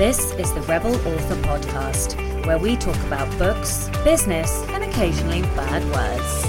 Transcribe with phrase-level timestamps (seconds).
[0.00, 5.84] This is the Rebel Author Podcast, where we talk about books, business, and occasionally bad
[5.92, 6.42] words.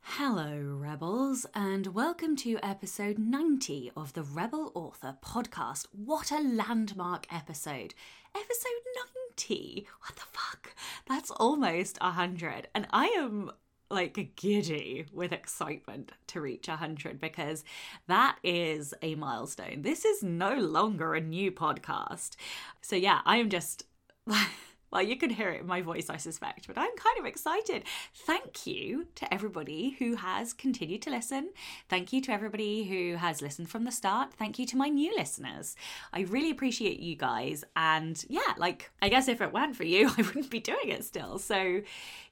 [0.00, 5.88] Hello, Rebels, and welcome to episode 90 of the Rebel Author Podcast.
[5.92, 7.92] What a landmark episode!
[8.34, 8.80] Episode
[9.28, 9.86] 90!
[10.00, 10.74] What the fuck?
[11.06, 13.50] That's almost 100, and I am
[13.90, 17.64] like giddy with excitement to reach 100 because
[18.08, 19.82] that is a milestone.
[19.82, 22.36] This is no longer a new podcast.
[22.80, 23.84] So, yeah, I am just.
[24.90, 27.84] Well, you can hear it in my voice, I suspect, but I'm kind of excited.
[28.14, 31.50] Thank you to everybody who has continued to listen.
[31.88, 34.32] Thank you to everybody who has listened from the start.
[34.32, 35.74] Thank you to my new listeners.
[36.12, 37.64] I really appreciate you guys.
[37.74, 41.04] And yeah, like, I guess if it weren't for you, I wouldn't be doing it
[41.04, 41.38] still.
[41.38, 41.82] So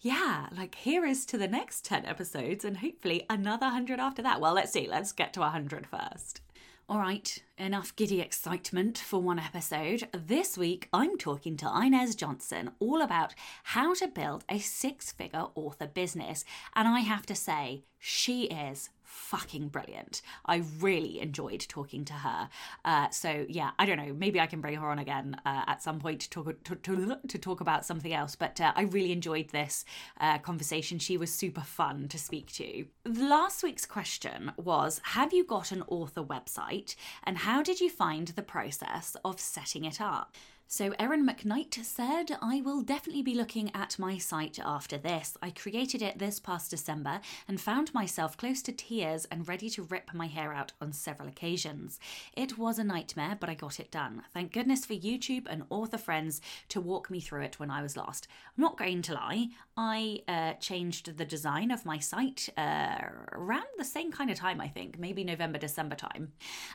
[0.01, 4.41] yeah, like, here is to the next 10 episodes and hopefully another 100 after that.
[4.41, 4.87] Well, let's see.
[4.89, 6.41] Let's get to 100 first.
[6.87, 10.06] All right, enough giddy excitement for one episode.
[10.12, 15.47] This week, I'm talking to Ines Johnson all about how to build a six figure
[15.55, 16.44] author business.
[16.77, 20.23] And I have to say, she is fucking brilliant.
[20.45, 22.48] I really enjoyed talking to her.
[22.84, 24.12] Uh, so yeah, I don't know.
[24.12, 27.19] Maybe I can bring her on again uh, at some point to talk to, to,
[27.29, 28.34] to talk about something else.
[28.34, 29.84] But uh, I really enjoyed this
[30.21, 30.98] uh, conversation.
[30.98, 32.87] She was super fun to speak to.
[33.06, 38.28] Last week's question was: Have you got an author website, and how did you find
[38.28, 40.34] the process of setting it up?
[40.67, 45.37] So, Erin McKnight said, I will definitely be looking at my site after this.
[45.41, 49.84] I created it this past December and found myself close to tears and ready to
[49.84, 52.01] rip my hair out on several occasions.
[52.33, 54.23] It was a nightmare, but I got it done.
[54.33, 56.41] Thank goodness for YouTube and author friends
[56.71, 58.27] to walk me through it when I was lost.
[58.56, 62.99] I'm not going to lie, I uh, changed the design of my site uh,
[63.33, 66.33] around the same kind of time, I think, maybe November, December time.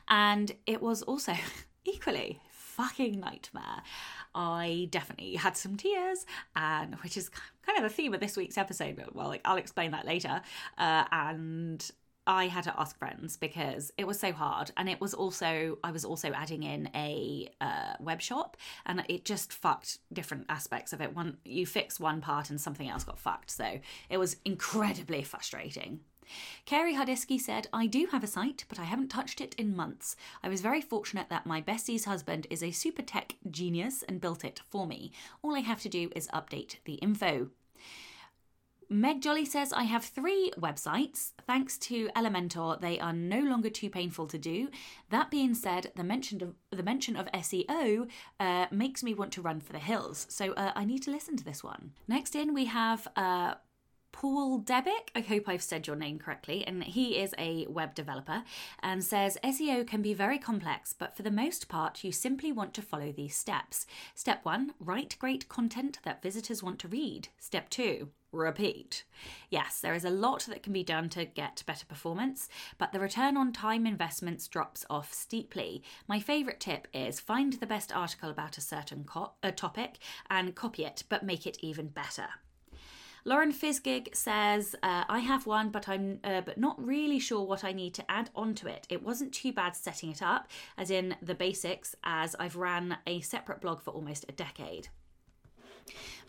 [0.07, 1.33] And it was also
[1.85, 2.39] equally
[2.79, 3.83] fucking nightmare.
[4.33, 6.25] I definitely had some tears,
[6.55, 7.29] and which is
[7.65, 8.95] kind of the theme of this week's episode.
[8.95, 10.41] But well, like, I'll explain that later.
[10.77, 11.91] Uh, and
[12.25, 15.91] I had to ask friends because it was so hard, and it was also I
[15.91, 21.01] was also adding in a uh, web shop, and it just fucked different aspects of
[21.01, 21.13] it.
[21.13, 23.79] One you fix one part, and something else got fucked, so
[24.09, 25.99] it was incredibly frustrating.
[26.65, 30.15] Carrie Hardisky said, I do have a site, but I haven't touched it in months.
[30.43, 34.43] I was very fortunate that my bestie's husband is a super tech genius and built
[34.43, 35.11] it for me.
[35.41, 37.49] All I have to do is update the info.
[38.91, 41.33] Meg Jolly says, I have three websites.
[41.45, 44.69] Thanks to Elementor, they are no longer too painful to do.
[45.11, 49.43] That being said, the mention of, the mention of SEO uh, makes me want to
[49.43, 50.25] run for the hills.
[50.29, 51.91] So uh, I need to listen to this one.
[52.07, 53.55] Next in, we have uh,
[54.11, 58.43] Paul Debick, I hope I've said your name correctly, and he is a web developer
[58.81, 62.73] and says SEO can be very complex, but for the most part, you simply want
[62.73, 63.85] to follow these steps.
[64.15, 67.29] Step one, write great content that visitors want to read.
[67.39, 69.03] Step two, repeat.
[69.49, 72.99] Yes, there is a lot that can be done to get better performance, but the
[72.99, 75.81] return on time investments drops off steeply.
[76.07, 79.97] My favourite tip is find the best article about a certain co- a topic
[80.29, 82.27] and copy it, but make it even better.
[83.25, 87.63] Lauren Fizgig says, uh, "I have one, but I'm uh, but not really sure what
[87.63, 88.87] I need to add onto it.
[88.89, 90.47] It wasn't too bad setting it up,
[90.77, 94.89] as in the basics, as I've ran a separate blog for almost a decade."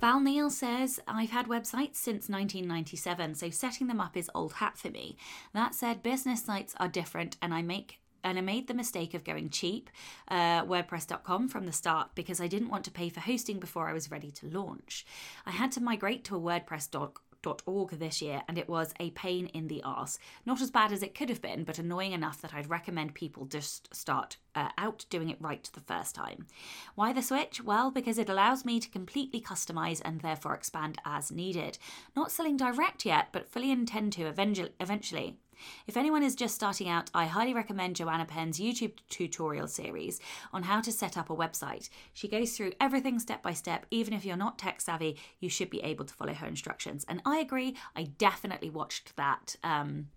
[0.00, 4.78] Val Neal says, I've had websites since 1997, so setting them up is old hat
[4.78, 5.18] for me.
[5.52, 9.24] That said, business sites are different, and I make and I made the mistake of
[9.24, 9.90] going cheap,
[10.28, 13.92] uh, WordPress.com, from the start because I didn't want to pay for hosting before I
[13.92, 15.04] was ready to launch.
[15.46, 19.68] I had to migrate to a WordPress.org this year, and it was a pain in
[19.68, 20.18] the ass.
[20.44, 23.46] Not as bad as it could have been, but annoying enough that I'd recommend people
[23.46, 26.46] just start uh, out doing it right the first time.
[26.94, 27.62] Why the switch?
[27.64, 31.78] Well, because it allows me to completely customize and therefore expand as needed.
[32.14, 35.38] Not selling direct yet, but fully intend to eventually.
[35.86, 40.20] If anyone is just starting out, I highly recommend Joanna Penn's YouTube tutorial series
[40.52, 41.88] on how to set up a website.
[42.12, 43.86] She goes through everything step by step.
[43.90, 47.04] Even if you're not tech savvy, you should be able to follow her instructions.
[47.08, 49.56] And I agree, I definitely watched that.
[49.62, 50.08] Um,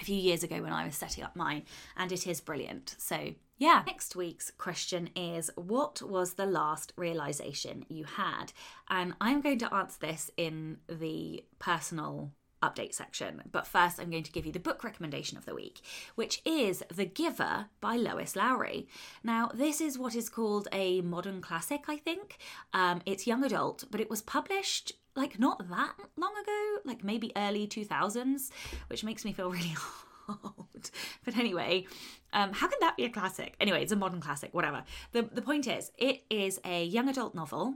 [0.00, 1.64] a few years ago when I was setting up mine,
[1.96, 2.94] and it is brilliant.
[2.98, 3.82] So, yeah.
[3.86, 8.52] Next week's question is What was the last realization you had?
[8.88, 12.32] And I'm going to answer this in the personal
[12.62, 13.42] update section.
[13.50, 15.80] But first, I'm going to give you the book recommendation of the week,
[16.14, 18.88] which is The Giver by Lois Lowry.
[19.22, 22.38] Now, this is what is called a modern classic, I think.
[22.72, 27.32] Um, it's young adult, but it was published like not that long ago, like maybe
[27.36, 28.50] early 2000s,
[28.88, 29.74] which makes me feel really
[30.28, 30.90] old.
[31.24, 31.86] But anyway,
[32.32, 33.56] um, how can that be a classic?
[33.60, 34.84] Anyway, it's a modern classic, whatever.
[35.12, 37.74] The, the point is, it is a young adult novel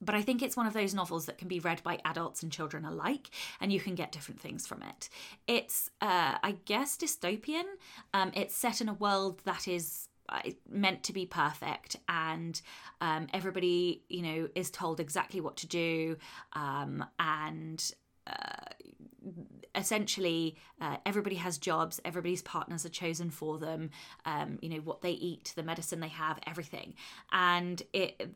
[0.00, 2.52] but I think it's one of those novels that can be read by adults and
[2.52, 5.08] children alike, and you can get different things from it.
[5.46, 7.64] It's, uh, I guess, dystopian.
[8.12, 12.60] Um, it's set in a world that is uh, meant to be perfect and
[13.00, 16.16] um, everybody you know is told exactly what to do
[16.54, 17.92] um, and
[18.26, 18.72] uh,
[19.76, 23.90] essentially uh, everybody has jobs everybody's partners are chosen for them
[24.24, 26.94] um, you know what they eat the medicine they have everything.
[27.32, 28.30] And it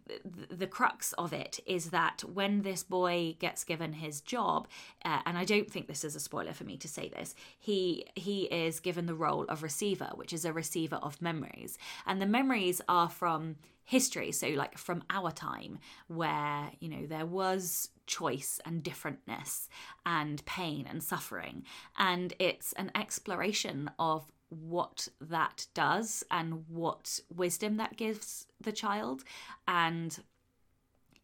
[0.51, 4.69] the crux of it is that when this boy gets given his job
[5.05, 8.07] uh, and i don't think this is a spoiler for me to say this he
[8.15, 11.79] he is given the role of receiver which is a receiver of memories.
[12.07, 13.57] And the memories are from
[13.91, 15.77] history so like from our time
[16.07, 19.67] where you know there was choice and differentness
[20.07, 21.65] and pain and suffering
[21.99, 29.25] and it's an exploration of what that does and what wisdom that gives the child
[29.67, 30.21] and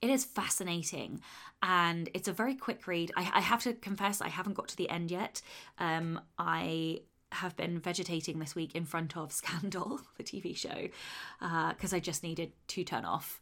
[0.03, 1.21] it is fascinating
[1.63, 3.13] and it's a very quick read.
[3.17, 5.41] I, I, have to confess, I haven't got to the end yet.
[5.79, 7.01] Um, I
[7.32, 10.88] have been vegetating this week in front of Scandal, the TV show,
[11.40, 13.40] because uh, I just needed to turn off.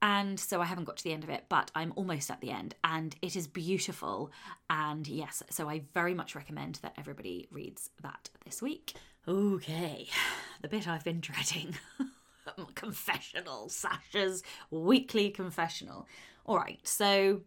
[0.00, 2.52] And so I haven't got to the end of it, but I'm almost at the
[2.52, 4.30] end, and it is beautiful.
[4.70, 8.94] And yes, so I very much recommend that everybody reads that this week.
[9.26, 10.06] Okay,
[10.62, 11.74] the bit I've been dreading
[12.74, 16.06] confessional, Sacha's weekly confessional.
[16.46, 17.42] All right, so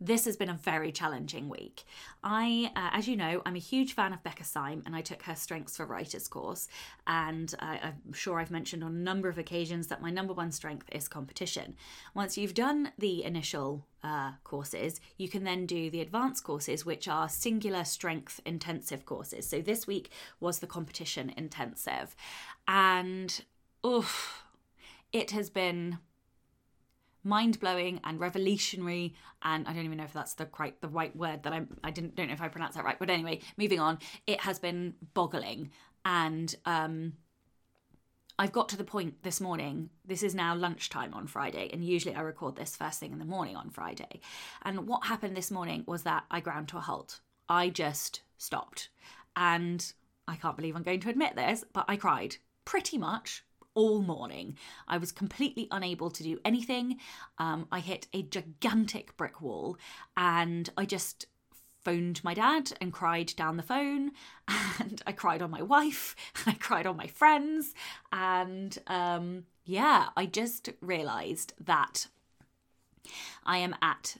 [0.00, 1.84] this has been a very challenging week.
[2.22, 5.22] I, uh, as you know, I'm a huge fan of Becca Syme and I took
[5.22, 6.68] her Strengths for Writers course.
[7.06, 10.52] And uh, I'm sure I've mentioned on a number of occasions that my number one
[10.52, 11.74] strength is competition.
[12.14, 17.08] Once you've done the initial uh, courses, you can then do the advanced courses, which
[17.08, 19.48] are singular strength intensive courses.
[19.48, 22.14] So this week was the competition intensive.
[22.68, 23.42] And,
[23.84, 24.44] oof,
[25.12, 25.98] it has been
[27.28, 29.14] mind blowing and revolutionary.
[29.42, 31.68] And I don't even know if that's the quite the right word that I'm.
[31.84, 32.98] I didn't don't know if I pronounced that right.
[32.98, 33.98] But anyway, moving on.
[34.26, 35.70] It has been boggling,
[36.04, 37.12] and um,
[38.38, 39.90] I've got to the point this morning.
[40.04, 43.24] This is now lunchtime on Friday, and usually I record this first thing in the
[43.24, 44.20] morning on Friday.
[44.62, 47.20] And what happened this morning was that I ground to a halt.
[47.48, 48.88] I just stopped,
[49.36, 49.92] and
[50.26, 53.44] I can't believe I'm going to admit this, but I cried pretty much
[53.78, 54.58] all morning.
[54.88, 56.98] I was completely unable to do anything.
[57.38, 59.78] Um, I hit a gigantic brick wall
[60.16, 61.26] and I just
[61.84, 64.10] phoned my dad and cried down the phone
[64.80, 66.16] and I cried on my wife
[66.46, 67.72] I cried on my friends
[68.10, 72.08] and um, yeah, I just realized that
[73.46, 74.16] I am at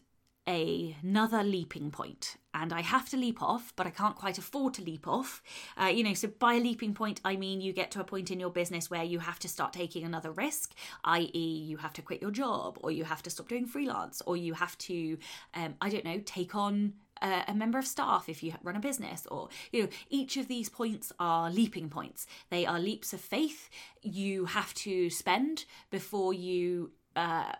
[0.47, 4.83] another leaping point and I have to leap off, but I can't quite afford to
[4.83, 5.43] leap off.
[5.81, 8.31] Uh, you know, so by a leaping point, I mean you get to a point
[8.31, 10.75] in your business where you have to start taking another risk,
[11.05, 14.37] i.e., you have to quit your job, or you have to stop doing freelance, or
[14.37, 15.19] you have to,
[15.55, 19.27] um, I don't know, take on a, member of staff if you run a business,
[19.31, 22.27] or, you know, each of these points are leaping points.
[22.51, 23.69] They are leaps of faith
[24.03, 27.53] you have to spend before you uh,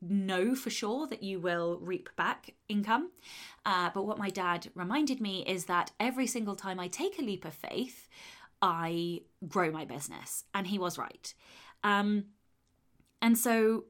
[0.00, 3.10] know for sure that you will reap back income.
[3.64, 7.22] Uh, but what my dad reminded me is that every single time I take a
[7.22, 8.08] leap of faith,
[8.62, 10.44] I grow my business.
[10.54, 11.32] And he was right.
[11.84, 12.26] Um,
[13.20, 13.84] and so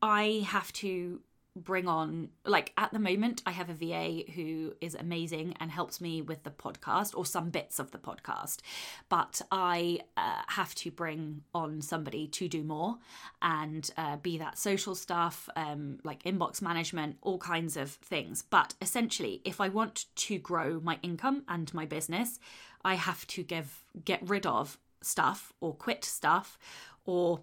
[0.00, 1.20] I have to
[1.54, 6.00] bring on like at the moment i have a va who is amazing and helps
[6.00, 8.60] me with the podcast or some bits of the podcast.
[9.08, 12.98] But i uh, have to bring on somebody to do more
[13.42, 18.42] and uh, be that social stuff um, like inbox management all kinds of things.
[18.42, 22.38] But essentially if i want to grow my income and my business
[22.84, 26.58] i have to give get rid of stuff or quit stuff
[27.04, 27.42] or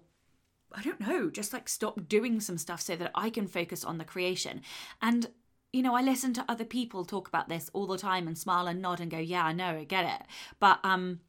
[0.72, 3.98] I don't know, just like stop doing some stuff so that I can focus on
[3.98, 4.62] the creation.
[5.02, 5.28] And,
[5.72, 8.66] you know, I listen to other people talk about this all the time and smile
[8.66, 10.26] and nod and go, yeah, I know, I get it.
[10.58, 11.20] But, um,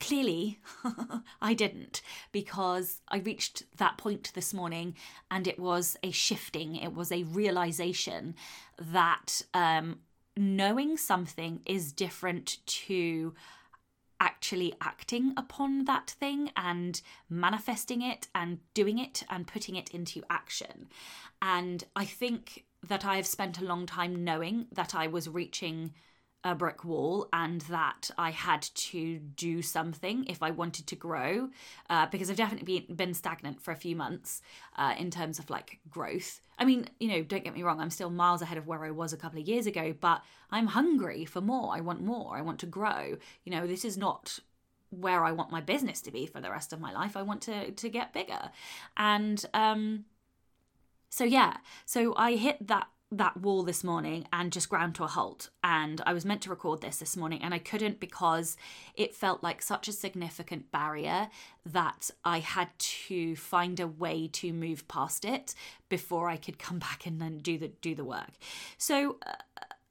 [0.00, 0.58] clearly
[1.42, 4.96] I didn't because I reached that point this morning
[5.30, 8.34] and it was a shifting, it was a realization
[8.78, 10.00] that um,
[10.36, 13.34] knowing something is different to
[14.20, 20.22] actually acting upon that thing and manifesting it and doing it and putting it into
[20.30, 20.88] action.
[21.42, 25.92] And I think that I have spent a long time knowing that I was reaching
[26.44, 31.48] a brick wall and that I had to do something if I wanted to grow
[31.88, 34.42] uh, because I've definitely been, been stagnant for a few months
[34.76, 36.40] uh, in terms of like growth.
[36.58, 38.90] I mean, you know, don't get me wrong, I'm still miles ahead of where I
[38.90, 41.74] was a couple of years ago, but I'm hungry for more.
[41.74, 42.36] I want more.
[42.36, 43.16] I want to grow.
[43.44, 44.38] You know, this is not
[44.90, 47.16] where I want my business to be for the rest of my life.
[47.16, 48.50] I want to to get bigger.
[48.96, 50.04] And um
[51.10, 55.08] so yeah, so I hit that that wall this morning and just ground to a
[55.08, 55.50] halt.
[55.62, 58.56] And I was meant to record this this morning and I couldn't because
[58.94, 61.28] it felt like such a significant barrier
[61.66, 65.54] that I had to find a way to move past it
[65.88, 68.32] before I could come back and then do the do the work.
[68.78, 69.34] So uh,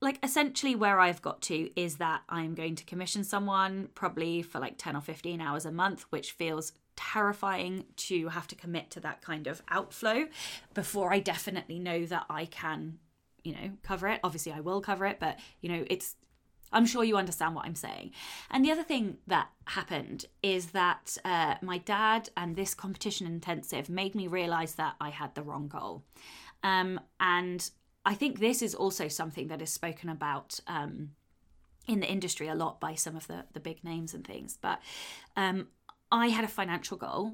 [0.01, 4.59] like essentially where I've got to is that I'm going to commission someone probably for
[4.59, 8.99] like 10 or 15 hours a month, which feels terrifying to have to commit to
[8.99, 10.27] that kind of outflow
[10.73, 12.99] before I definitely know that I can
[13.43, 14.19] you know, cover it.
[14.23, 16.15] Obviously, I will cover it, but, you know, it's,
[16.71, 18.11] I'm sure you understand what I'm saying.
[18.49, 23.89] And the other thing that happened is that uh, my dad and this competition intensive
[23.89, 26.03] made me realize that I had the wrong goal.
[26.63, 27.69] Um, and
[28.05, 30.59] I think this is also something that is spoken about.
[30.67, 31.11] Um,
[31.85, 34.79] in the industry a lot by some of the the big names and things but
[35.35, 35.67] um,
[36.13, 37.33] I had a financial goal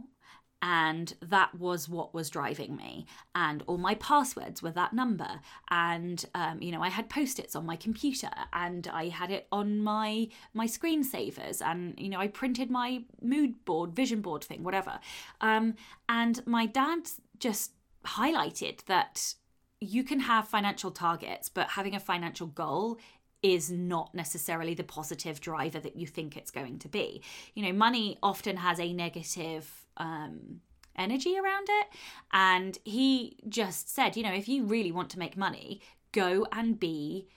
[0.61, 3.05] and that was what was driving me.
[3.35, 5.39] And all my passwords were that number.
[5.69, 9.79] And um, you know i had post-its on my computer and i had it on
[9.79, 14.99] my my screensavers and you know i printed my mood board vision board thing whatever.
[15.41, 15.75] Um,
[16.07, 17.71] and my dad just
[18.05, 19.35] highlighted that
[19.81, 22.99] you can have financial targets but having a financial goal
[23.41, 27.21] is not necessarily the positive driver that you think it's going to be.
[27.53, 30.61] You know, money often has a negative um,
[30.97, 31.87] energy around it.
[32.31, 36.79] And he just said, you know, if you really want to make money, go and
[36.79, 37.27] be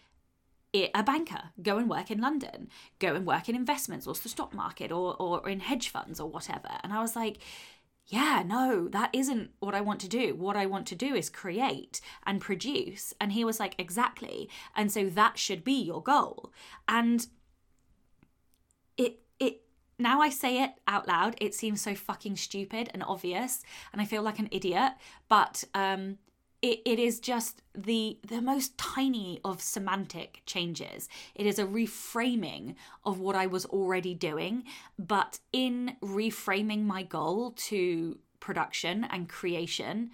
[0.74, 4.54] a banker, go and work in London, go and work in investments or the stock
[4.54, 6.70] market or, or in hedge funds or whatever.
[6.82, 7.38] And I was like,
[8.06, 10.34] yeah, no, that isn't what I want to do.
[10.34, 13.12] What I want to do is create and produce.
[13.20, 14.48] And he was like, exactly.
[14.74, 16.52] And so that should be your goal.
[16.88, 17.26] And
[19.98, 24.04] now I say it out loud, it seems so fucking stupid and obvious, and I
[24.04, 24.92] feel like an idiot.
[25.28, 26.18] But um,
[26.62, 31.08] it, it is just the the most tiny of semantic changes.
[31.34, 34.64] It is a reframing of what I was already doing,
[34.98, 40.10] but in reframing my goal to production and creation,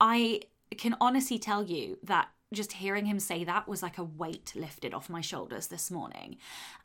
[0.00, 0.42] I
[0.76, 4.92] can honestly tell you that just hearing him say that was like a weight lifted
[4.92, 6.36] off my shoulders this morning.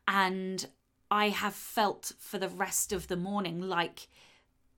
[0.06, 0.66] And
[1.10, 4.08] I have felt for the rest of the morning like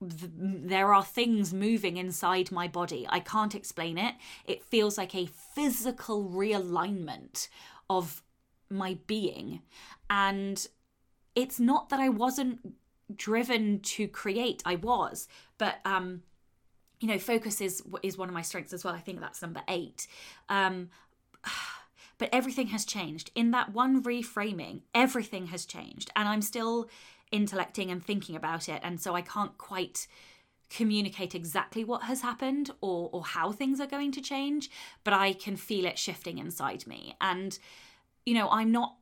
[0.01, 3.07] th- there are things moving inside my body.
[3.09, 4.15] I can't explain it.
[4.45, 7.49] It feels like a physical realignment
[7.89, 8.23] of
[8.69, 9.63] my being.
[10.09, 10.67] And
[11.35, 12.75] it's not that I wasn't
[13.15, 15.27] driven to create, I was,
[15.59, 16.23] but um
[17.01, 19.63] you know focus is is one of my strengths as well i think that's number
[19.69, 20.07] 8
[20.51, 20.91] um
[22.21, 23.31] but everything has changed.
[23.35, 26.11] In that one reframing, everything has changed.
[26.15, 26.89] And I'm still
[27.33, 28.81] intellecting and thinking about it.
[28.85, 30.07] And so I can't quite
[30.69, 34.71] communicate exactly what has happened or, or how things are going to change,
[35.03, 37.17] but I can feel it shifting inside me.
[37.23, 37.59] And,
[38.27, 38.97] you know, I'm not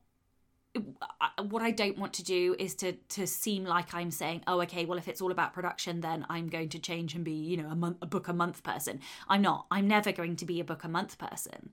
[1.49, 4.85] what I don't want to do is to to seem like I'm saying, oh, okay,
[4.85, 7.69] well, if it's all about production, then I'm going to change and be, you know,
[7.69, 9.01] a month, a book a month person.
[9.29, 9.67] I'm not.
[9.73, 11.71] I'm never going to be a book a month person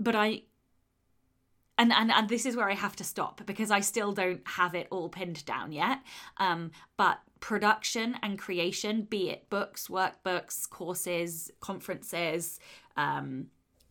[0.00, 0.42] but I
[1.76, 4.74] and, and and this is where I have to stop because I still don't have
[4.74, 6.00] it all pinned down yet.
[6.36, 12.60] Um, but production and creation, be it books, workbooks, courses, conferences,
[12.96, 13.46] um,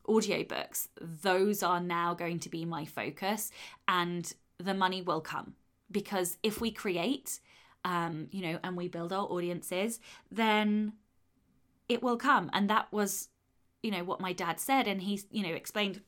[0.08, 3.52] audiobooks, those are now going to be my focus,
[3.88, 5.54] and the money will come
[5.92, 7.40] because if we create,
[7.86, 10.00] um, you know, and we build our audiences,
[10.32, 10.94] then
[11.90, 13.30] it will come, and that was
[13.84, 16.02] you know what my dad said and he you know explained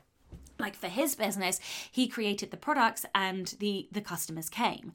[0.57, 1.59] like for his business
[1.91, 4.93] he created the products and the the customers came.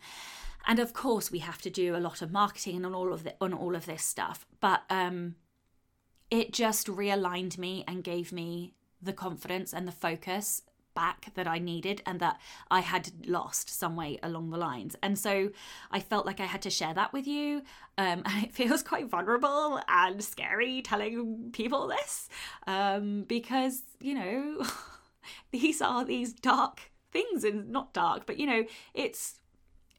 [0.66, 3.34] And of course we have to do a lot of marketing and all of the,
[3.40, 5.36] on all of this stuff but um
[6.30, 10.62] it just realigned me and gave me the confidence and the focus
[10.94, 14.96] back that I needed and that I had lost some way along the lines.
[15.02, 15.50] And so
[15.90, 17.62] I felt like I had to share that with you.
[17.98, 22.28] Um, and it feels quite vulnerable and scary telling people this
[22.66, 24.66] um, because, you know,
[25.50, 26.80] these are these dark
[27.12, 29.36] things and not dark, but, you know, it's.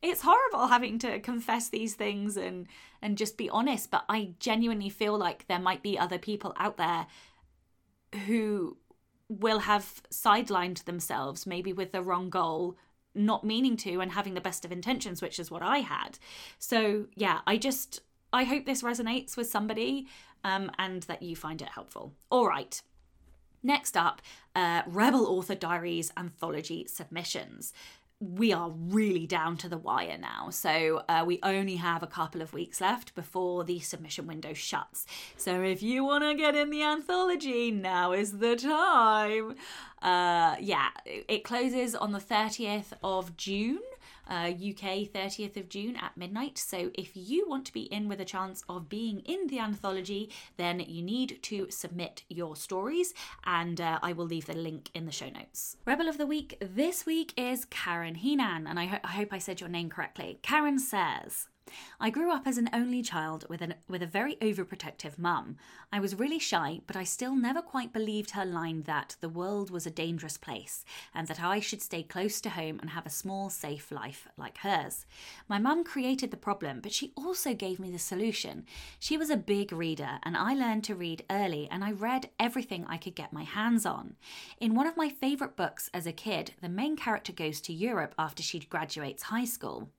[0.03, 2.65] It's horrible having to confess these things and
[3.03, 6.77] and just be honest, but I genuinely feel like there might be other people out
[6.77, 7.05] there
[8.25, 8.77] who
[9.39, 12.77] will have sidelined themselves, maybe with the wrong goal,
[13.13, 16.17] not meaning to, and having the best of intentions, which is what I had.
[16.59, 18.01] So, yeah, I just,
[18.33, 20.07] I hope this resonates with somebody
[20.43, 22.13] um, and that you find it helpful.
[22.29, 22.81] All right.
[23.63, 24.21] Next up,
[24.55, 27.73] uh, Rebel Author Diaries anthology submissions
[28.21, 30.51] we are really down to the wire now.
[30.51, 35.07] So uh, we only have a couple of weeks left before the submission window shuts.
[35.37, 39.55] So if you want to get in the anthology, now is the time.
[40.03, 43.81] Uh, yeah, it closes on the 30th of June
[44.31, 46.57] uh, UK 30th of June at midnight.
[46.57, 50.31] So if you want to be in with a chance of being in the anthology,
[50.57, 55.05] then you need to submit your stories, and uh, I will leave the link in
[55.05, 55.75] the show notes.
[55.85, 59.38] Rebel of the Week this week is Karen Heenan, and I, ho- I hope I
[59.38, 60.39] said your name correctly.
[60.41, 61.47] Karen says,
[62.00, 65.58] I grew up as an only child with, an, with a very overprotective mum.
[65.94, 69.70] I was really shy, but I still never quite believed her line that the world
[69.70, 73.12] was a dangerous place and that I should stay close to home and have a
[73.12, 75.06] small, safe life like hers.
[75.48, 78.65] My mum created the problem, but she also gave me the solution.
[79.00, 82.86] She was a big reader, and I learned to read early, and I read everything
[82.88, 84.15] I could get my hands on.
[84.60, 88.15] In one of my favourite books as a kid, the main character goes to Europe
[88.18, 89.89] after she graduates high school.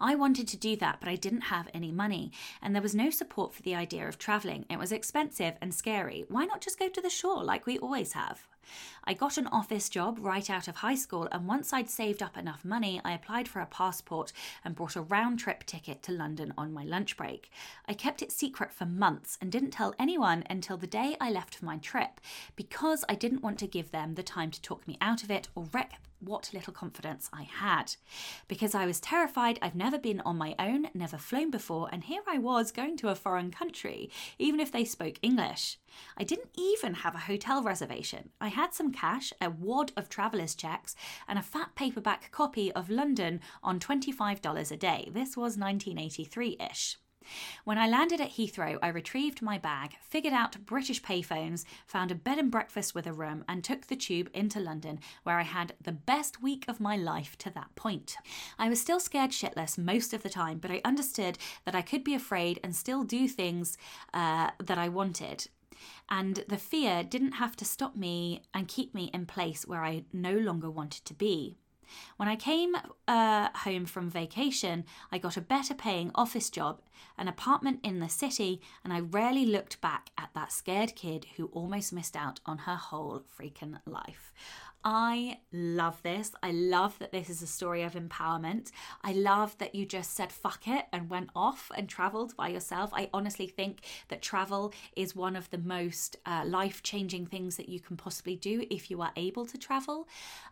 [0.00, 3.10] I wanted to do that, but I didn't have any money, and there was no
[3.10, 4.64] support for the idea of travelling.
[4.68, 6.24] It was expensive and scary.
[6.28, 8.46] Why not just go to the shore like we always have?
[9.04, 12.36] I got an office job right out of high school, and once I'd saved up
[12.36, 14.32] enough money, I applied for a passport
[14.64, 17.50] and bought a round trip ticket to London on my lunch break.
[17.86, 21.54] I kept it secret for months and didn't tell anyone until the day I left
[21.54, 22.20] for my trip
[22.56, 25.48] because I didn't want to give them the time to talk me out of it
[25.54, 27.96] or wreck what little confidence I had.
[28.48, 32.22] Because I was terrified, I've never been on my own, never flown before, and here
[32.26, 35.78] I was going to a foreign country, even if they spoke English.
[36.16, 38.30] I didn't even have a hotel reservation.
[38.40, 40.96] I had some cash, a wad of traveller's checks,
[41.28, 45.10] and a fat paperback copy of London on $25 a day.
[45.12, 46.98] This was 1983 ish.
[47.64, 52.14] When I landed at Heathrow, I retrieved my bag, figured out British payphones, found a
[52.14, 55.74] bed and breakfast with a room, and took the tube into London, where I had
[55.80, 58.16] the best week of my life to that point.
[58.58, 62.04] I was still scared shitless most of the time, but I understood that I could
[62.04, 63.78] be afraid and still do things
[64.12, 65.48] uh, that I wanted.
[66.08, 70.04] And the fear didn't have to stop me and keep me in place where I
[70.12, 71.58] no longer wanted to be.
[72.16, 72.76] When I came
[73.08, 76.80] uh, home from vacation, I got a better paying office job,
[77.18, 81.46] an apartment in the city, and I rarely looked back at that scared kid who
[81.46, 84.32] almost missed out on her whole freaking life.
[84.86, 86.32] I love this.
[86.42, 88.70] I love that this is a story of empowerment.
[89.02, 92.90] I love that you just said fuck it and went off and traveled by yourself.
[92.92, 97.70] I honestly think that travel is one of the most uh, life changing things that
[97.70, 100.06] you can possibly do if you are able to travel.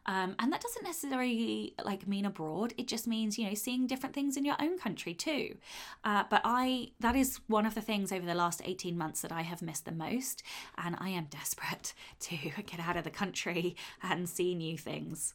[0.07, 2.73] Um, and that doesn't necessarily like mean abroad.
[2.79, 5.57] It just means, you know, seeing different things in your own country too.
[6.05, 9.31] Uh, but I, that is one of the things over the last 18 months that
[9.31, 10.43] I have missed the most.
[10.79, 15.35] And I am desperate to get out of the country and and see new things.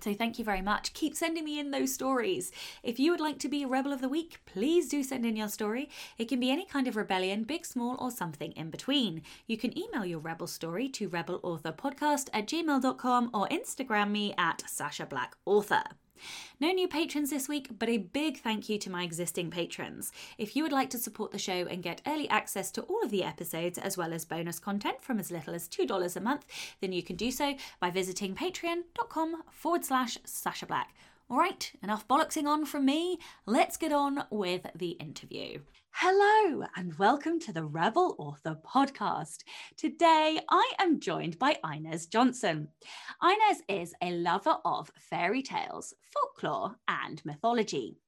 [0.00, 0.94] So thank you very much.
[0.94, 2.50] Keep sending me in those stories.
[2.82, 5.36] If you would like to be a Rebel of the Week, please do send in
[5.36, 5.90] your story.
[6.18, 9.22] It can be any kind of rebellion, big, small, or something in between.
[9.46, 15.06] You can email your Rebel story to rebelauthorpodcast at gmail.com or Instagram me at Sacha
[15.06, 15.84] Black Author.
[16.60, 20.12] No new patrons this week, but a big thank you to my existing patrons.
[20.36, 23.10] If you would like to support the show and get early access to all of
[23.10, 26.44] the episodes as well as bonus content from as little as $2 a month,
[26.80, 30.94] then you can do so by visiting patreon.com forward slash Sacha Black.
[31.30, 33.18] All right, enough bollocksing on from me.
[33.44, 35.60] Let's get on with the interview.
[35.90, 39.40] Hello, and welcome to the Rebel Author podcast.
[39.76, 42.68] Today, I am joined by Ines Johnson.
[43.22, 47.98] Ines is a lover of fairy tales, folklore, and mythology.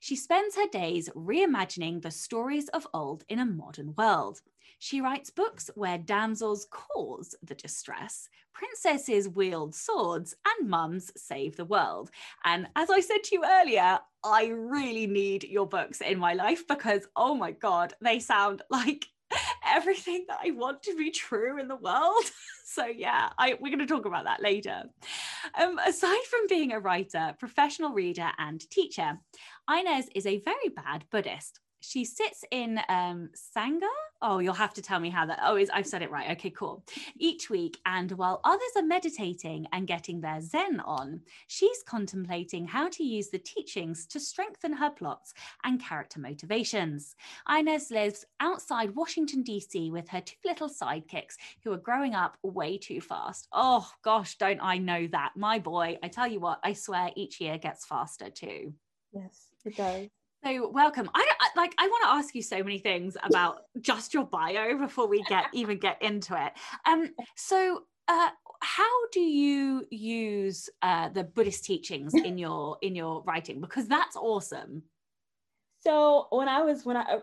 [0.00, 4.42] She spends her days reimagining the stories of old in a modern world.
[4.78, 11.64] She writes books where damsels cause the distress, princesses wield swords, and mums save the
[11.64, 12.10] world.
[12.44, 16.66] And as I said to you earlier, I really need your books in my life
[16.66, 19.06] because, oh my God, they sound like
[19.66, 22.24] everything that I want to be true in the world.
[22.64, 24.84] so yeah, I, we're going to talk about that later.
[25.60, 29.18] Um, aside from being a writer, professional reader, and teacher,
[29.68, 31.60] Ines is a very bad Buddhist.
[31.80, 33.88] She sits in um, Sangha.
[34.20, 35.38] Oh, you'll have to tell me how that.
[35.42, 36.30] Oh, is I've said it right.
[36.32, 36.84] Okay, cool.
[37.18, 42.88] Each week, and while others are meditating and getting their Zen on, she's contemplating how
[42.88, 47.14] to use the teachings to strengthen her plots and character motivations.
[47.48, 49.90] Ines lives outside Washington D.C.
[49.90, 53.46] with her two little sidekicks who are growing up way too fast.
[53.52, 55.32] Oh gosh, don't I know that?
[55.36, 58.74] My boy, I tell you what, I swear each year gets faster too.
[59.12, 60.08] Yes, it does.
[60.48, 61.10] So welcome.
[61.14, 61.74] I, I like.
[61.78, 65.46] I want to ask you so many things about just your bio before we get
[65.52, 66.52] even get into it.
[66.86, 67.10] Um.
[67.36, 68.30] So, uh,
[68.60, 73.60] how do you use uh, the Buddhist teachings in your in your writing?
[73.60, 74.82] Because that's awesome.
[75.80, 77.18] So when I was when I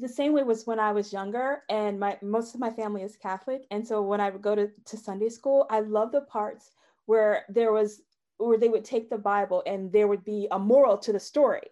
[0.00, 3.16] the same way was when I was younger, and my most of my family is
[3.16, 6.70] Catholic, and so when I would go to to Sunday school, I love the parts
[7.06, 8.02] where there was
[8.38, 11.62] where they would take the Bible and there would be a moral to the story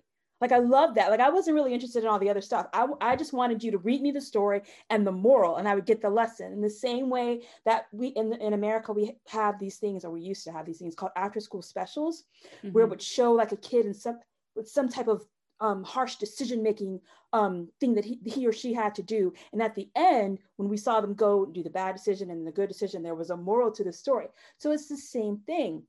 [0.41, 1.11] like I love that.
[1.11, 2.67] Like I wasn't really interested in all the other stuff.
[2.73, 5.75] I, I just wanted you to read me the story and the moral, and I
[5.75, 6.53] would get the lesson.
[6.53, 10.21] In the same way that we in in America we have these things, or we
[10.21, 12.25] used to have these things called after school specials,
[12.59, 12.71] mm-hmm.
[12.71, 14.19] where it would show like a kid in some
[14.55, 15.25] with some type of
[15.61, 17.01] um, harsh decision making
[17.33, 19.33] um, thing that he, he or she had to do.
[19.53, 22.53] And at the end, when we saw them go do the bad decision and the
[22.53, 24.29] good decision, there was a moral to the story.
[24.59, 25.83] So it's the same thing.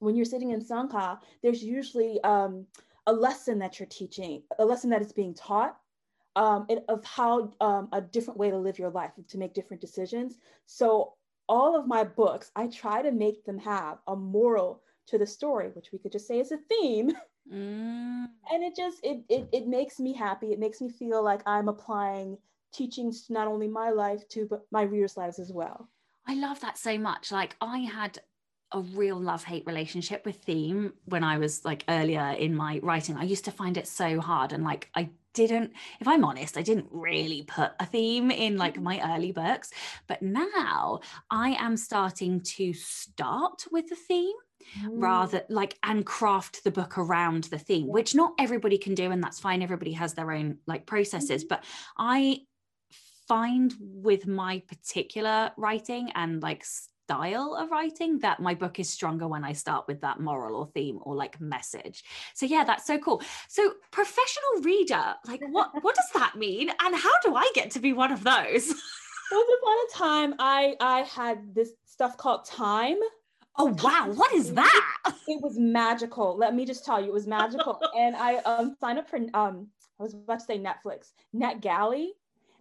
[0.00, 2.66] When you're sitting in Sangha, there's usually um,
[3.08, 5.78] a lesson that you're teaching, a lesson that is being taught
[6.36, 10.36] um, of how um, a different way to live your life, to make different decisions.
[10.66, 11.14] So
[11.48, 15.70] all of my books, I try to make them have a moral to the story,
[15.72, 17.12] which we could just say is a theme.
[17.50, 18.26] Mm.
[18.52, 20.52] And it just it, it it makes me happy.
[20.52, 22.36] It makes me feel like I'm applying
[22.74, 25.88] teachings to not only my life to but my readers' lives as well.
[26.26, 27.32] I love that so much.
[27.32, 28.18] Like I had
[28.72, 33.16] a real love hate relationship with theme when I was like earlier in my writing.
[33.16, 36.62] I used to find it so hard and like I didn't if i'm honest i
[36.62, 38.84] didn't really put a theme in like mm-hmm.
[38.84, 39.70] my early books
[40.08, 40.98] but now
[41.30, 44.34] i am starting to start with the theme
[44.80, 44.88] mm.
[44.90, 49.22] rather like and craft the book around the theme which not everybody can do and
[49.22, 51.54] that's fine everybody has their own like processes mm-hmm.
[51.54, 51.64] but
[51.98, 52.40] i
[53.28, 56.64] find with my particular writing and like
[57.08, 60.66] style of writing that my book is stronger when I start with that moral or
[60.66, 62.04] theme or like message.
[62.34, 63.22] So yeah, that's so cool.
[63.48, 67.80] So professional reader, like what what does that mean and how do I get to
[67.80, 68.66] be one of those?
[69.32, 72.98] Once upon a time I I had this stuff called Time.
[73.56, 74.86] Oh wow, what is that?
[75.26, 76.36] It was magical.
[76.36, 77.80] Let me just tell you, it was magical.
[77.98, 79.68] and I um signed up for um
[79.98, 82.08] I was about to say Netflix, NetGalley.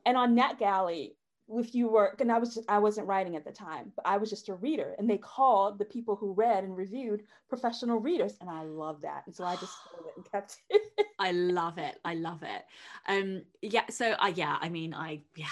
[0.06, 1.17] And on NetGalley,
[1.50, 4.18] if you were and i was just, i wasn't writing at the time but i
[4.18, 8.34] was just a reader and they called the people who read and reviewed professional readers
[8.42, 10.82] and i love that and so i just it and kept it.
[11.20, 12.66] I love it i love it.
[13.08, 15.48] Um yeah so uh, yeah i mean i yeah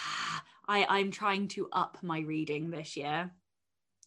[0.67, 3.31] i i'm trying to up my reading this year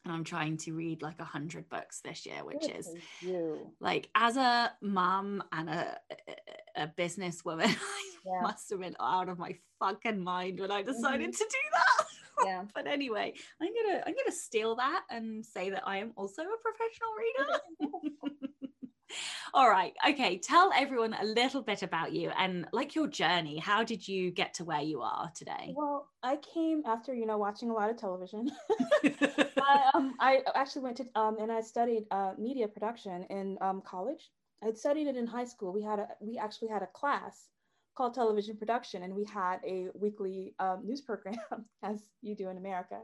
[0.04, 2.94] and I'm trying to read like a hundred books this year, which Good is
[3.80, 5.98] like as a mom and a
[6.76, 7.74] a businesswoman,
[8.26, 11.30] I must have been out of my fucking mind when I decided mm-hmm.
[11.30, 12.06] to do that.
[12.44, 12.64] Yeah.
[12.74, 16.56] but anyway, I'm gonna I'm gonna steal that and say that I am also a
[16.62, 18.50] professional reader.
[19.54, 19.94] All right.
[20.08, 20.38] Okay.
[20.38, 23.58] Tell everyone a little bit about you and like your journey.
[23.58, 25.74] How did you get to where you are today?
[25.76, 28.50] Well, I came after, you know, watching a lot of television.
[29.04, 33.82] I, um, I actually went to, um, and I studied uh, media production in um,
[33.84, 34.30] college.
[34.62, 35.72] I'd studied it in high school.
[35.72, 37.48] We had a, we actually had a class
[37.98, 41.36] called television production and we had a weekly um, news program
[41.82, 43.00] as you do in America.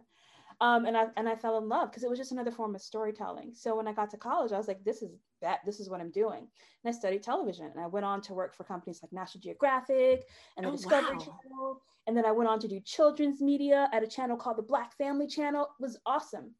[0.60, 2.82] Um, and I and I fell in love because it was just another form of
[2.82, 3.52] storytelling.
[3.54, 5.10] So when I got to college, I was like, this is
[5.42, 6.40] that this is what I'm doing.
[6.84, 10.26] And I studied television, and I went on to work for companies like National Geographic
[10.56, 11.24] and the oh, Discovery wow.
[11.24, 11.82] Channel.
[12.06, 14.96] And then I went on to do children's media at a channel called the Black
[14.96, 15.62] Family Channel.
[15.62, 16.50] It was awesome.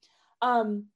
[0.42, 0.87] Um,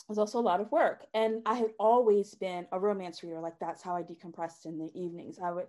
[0.00, 3.40] it was also a lot of work, and I had always been a romance reader.
[3.40, 5.38] Like that's how I decompressed in the evenings.
[5.42, 5.66] I would.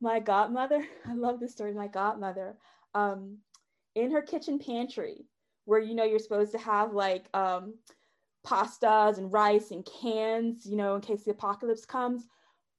[0.00, 1.72] My godmother, I love this story.
[1.72, 2.56] My godmother,
[2.94, 3.38] um,
[3.94, 5.24] in her kitchen pantry,
[5.68, 7.74] where you know you're supposed to have like um,
[8.44, 12.26] pastas and rice and cans, you know, in case the apocalypse comes.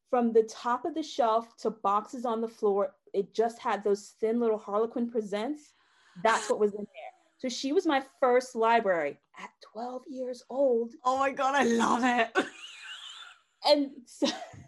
[0.09, 4.15] From the top of the shelf to boxes on the floor, it just had those
[4.19, 5.73] thin little Harlequin presents.
[6.23, 7.13] That's what was in there.
[7.37, 10.93] So she was my first library at 12 years old.
[11.05, 12.35] Oh my God, I love it.
[13.69, 14.25] and so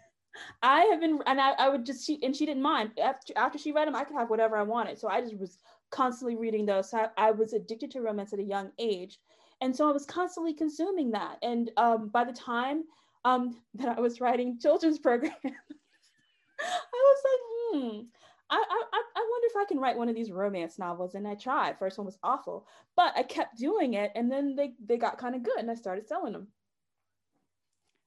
[0.62, 2.92] I have been, and I, I would just, she, and she didn't mind.
[3.02, 4.96] After, after she read them, I could have whatever I wanted.
[5.00, 5.58] So I just was
[5.92, 6.90] constantly reading those.
[6.90, 9.18] So I, I, was addicted to romance at a young age.
[9.60, 11.38] And so I was constantly consuming that.
[11.42, 12.84] And um, by the time
[13.24, 18.00] um, that I was writing children's programs, I was like, hmm,
[18.50, 21.14] I, I, I wonder if I can write one of these romance novels.
[21.14, 21.78] And I tried.
[21.78, 24.10] First one was awful, but I kept doing it.
[24.14, 26.48] And then they, they got kind of good and I started selling them.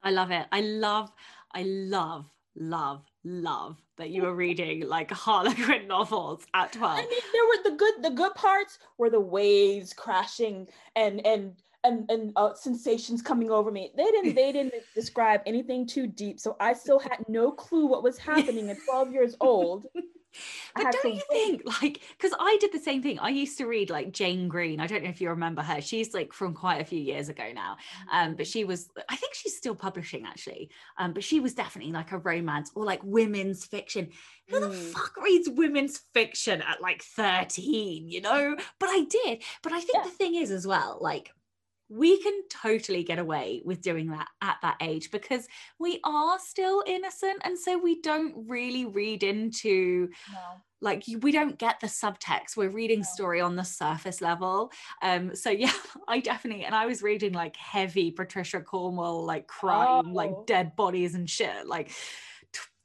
[0.04, 0.46] I love it.
[0.52, 1.12] I love,
[1.54, 6.94] I love, love, love that you were reading like Harlequin novels at 12.
[6.94, 11.54] I mean, there were the good, the good parts were the waves crashing and, and,
[11.84, 13.92] and, and uh, sensations coming over me.
[13.96, 18.04] They didn't they didn't describe anything too deep, so I still had no clue what
[18.04, 19.86] was happening at 12 years old.
[20.76, 23.20] but don't you think like because i did the same thing.
[23.20, 24.80] I used to read like jane green.
[24.80, 25.82] I don't know if you remember her.
[25.82, 27.78] She's like from quite a few years ago now.
[28.12, 30.70] Um but she was i think she's still publishing actually.
[30.98, 34.10] Um but she was definitely like a romance or like women's fiction.
[34.50, 34.92] Who the mm.
[34.94, 38.56] fuck reads women's fiction at like 13 you know?
[38.80, 39.44] But i did.
[39.64, 40.04] But i think yeah.
[40.04, 41.32] the thing is as well like
[41.90, 45.48] we can totally get away with doing that at that age because
[45.80, 50.40] we are still innocent and so we don't really read into no.
[50.82, 53.06] like we don't get the subtext we're reading no.
[53.06, 54.72] story on the surface level
[55.04, 55.72] um so yeah
[56.08, 60.14] i definitely and i was reading like heavy patricia cornwell like crime oh.
[60.14, 61.92] like dead bodies and shit like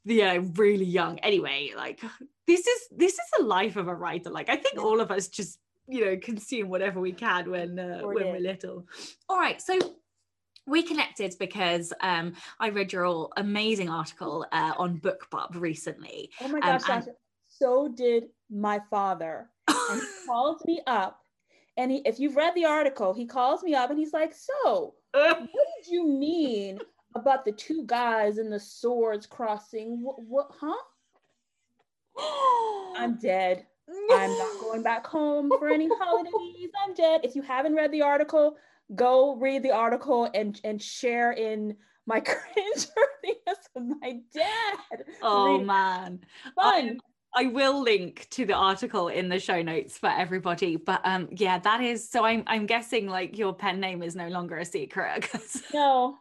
[0.04, 2.02] yeah really young anyway like
[2.46, 5.28] this is this is the life of a writer like i think all of us
[5.28, 5.58] just
[5.90, 8.86] you know consume whatever we can when uh, when we're little
[9.28, 9.78] all right so
[10.66, 16.30] we connected because um, I read your all amazing article uh, on BookBub recently.
[16.40, 17.08] Oh my gosh, um, and-
[17.48, 19.50] so did my father.
[19.68, 21.20] and he calls me up,
[21.76, 24.94] and he, if you've read the article, he calls me up and he's like, "So,
[25.12, 26.78] what did you mean
[27.14, 30.02] about the two guys and the swords crossing?
[30.02, 30.22] What?
[30.22, 30.76] what huh?"
[32.96, 33.66] I'm dead.
[34.12, 36.70] I'm not going back home for any holidays.
[36.84, 37.22] I'm dead.
[37.24, 38.56] If you haven't read the article,
[38.94, 41.76] go read the article and and share in
[42.06, 42.86] my cringe
[43.24, 43.58] with
[44.00, 45.04] my dad.
[45.22, 46.20] Oh man.
[46.54, 47.00] Fun.
[47.34, 50.76] I, I will link to the article in the show notes for everybody.
[50.76, 54.28] But um yeah, that is so I'm I'm guessing like your pen name is no
[54.28, 55.28] longer a secret.
[55.74, 56.16] No.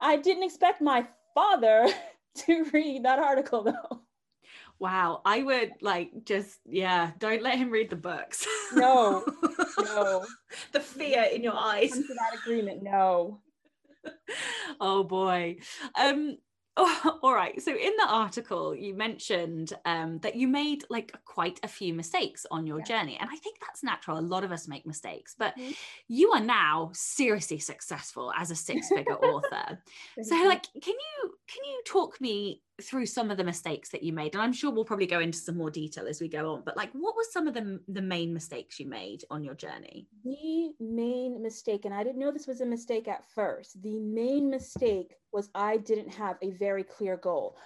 [0.00, 1.86] I didn't expect my father
[2.38, 4.01] to read that article though.
[4.82, 8.44] Wow, I would like just yeah, don't let him read the books.
[8.74, 9.22] No,
[9.78, 10.26] no.
[10.72, 11.92] the fear in your eyes.
[11.92, 12.82] Come to that agreement.
[12.82, 13.38] No.
[14.80, 15.58] oh boy.
[15.96, 16.36] Um
[16.76, 17.60] Oh, all right.
[17.60, 22.46] So in the article, you mentioned um, that you made like quite a few mistakes
[22.50, 22.84] on your yeah.
[22.84, 24.18] journey, and I think that's natural.
[24.18, 25.72] A lot of us make mistakes, but mm-hmm.
[26.08, 29.78] you are now seriously successful as a six-figure author.
[30.22, 34.12] so, like, can you can you talk me through some of the mistakes that you
[34.12, 36.62] made and i'm sure we'll probably go into some more detail as we go on
[36.64, 40.06] but like what were some of the the main mistakes you made on your journey?
[40.24, 44.50] The main mistake and i didn't know this was a mistake at first the main
[44.50, 47.56] mistake was i didn't have a very clear goal.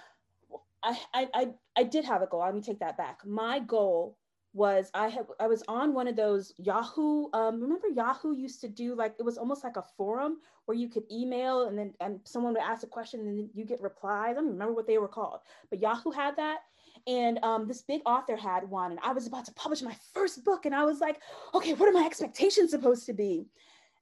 [0.83, 3.25] I i i, I did have a goal let me take that back.
[3.25, 4.17] My goal
[4.57, 7.27] was I had I was on one of those Yahoo.
[7.33, 10.89] Um, remember Yahoo used to do like it was almost like a forum where you
[10.89, 14.31] could email and then and someone would ask a question and you get replies.
[14.31, 16.61] I don't remember what they were called, but Yahoo had that.
[17.05, 20.43] And um, this big author had one, and I was about to publish my first
[20.43, 21.21] book, and I was like,
[21.53, 23.47] okay, what are my expectations supposed to be?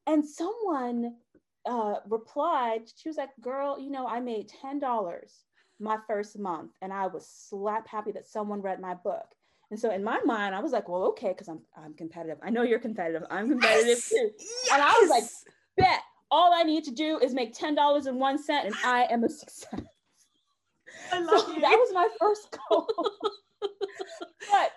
[0.07, 1.15] And someone
[1.65, 5.43] uh, replied, she was like, girl, you know, I made ten dollars
[5.79, 9.27] my first month, and I was slap happy that someone read my book.
[9.71, 12.37] And so in my mind, I was like, well, okay, because I'm I'm competitive.
[12.43, 13.23] I know you're competitive.
[13.29, 14.09] I'm competitive yes!
[14.09, 14.29] too.
[14.37, 14.69] Yes!
[14.73, 15.23] And I was like,
[15.77, 16.01] bet
[16.31, 19.23] all I need to do is make ten dollars and one cent, and I am
[19.23, 19.81] a success.
[21.11, 21.61] I love so you.
[21.61, 22.87] that was my first goal.
[24.51, 24.71] but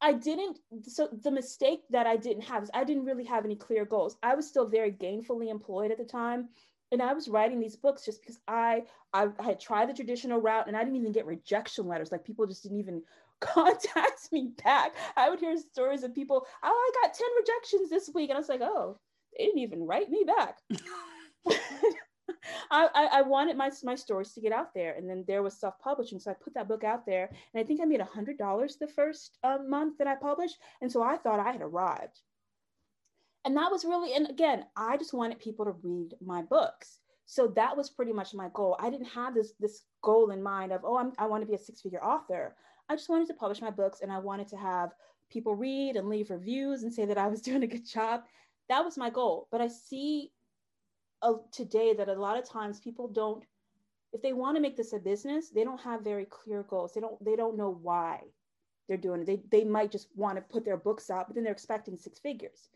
[0.00, 0.58] I didn't.
[0.84, 4.16] So the mistake that I didn't have is I didn't really have any clear goals.
[4.22, 6.48] I was still very gainfully employed at the time,
[6.92, 10.40] and I was writing these books just because I I, I had tried the traditional
[10.40, 12.12] route, and I didn't even get rejection letters.
[12.12, 13.02] Like people just didn't even
[13.40, 14.94] contact me back.
[15.16, 18.30] I would hear stories of people, oh, I got 10 rejections this week.
[18.30, 18.98] And I was like, oh,
[19.36, 20.58] they didn't even write me back.
[22.70, 24.94] I, I, I, wanted my, my stories to get out there.
[24.94, 26.18] And then there was self-publishing.
[26.18, 28.76] So I put that book out there and I think I made a hundred dollars
[28.76, 30.56] the first uh, month that I published.
[30.80, 32.20] And so I thought I had arrived.
[33.44, 36.98] And that was really, and again, I just wanted people to read my books.
[37.26, 38.76] So that was pretty much my goal.
[38.80, 41.54] I didn't have this, this goal in mind of, oh, I'm, I want to be
[41.54, 42.56] a six-figure author.
[42.88, 44.92] I just wanted to publish my books and I wanted to have
[45.30, 48.22] people read and leave reviews and say that I was doing a good job.
[48.68, 49.48] That was my goal.
[49.50, 50.32] But I see
[51.22, 53.44] uh, today that a lot of times people don't,
[54.12, 56.92] if they want to make this a business, they don't have very clear goals.
[56.94, 58.20] They don't, they don't know why
[58.88, 59.26] they're doing it.
[59.26, 62.18] They, they might just want to put their books out, but then they're expecting six
[62.18, 62.68] figures.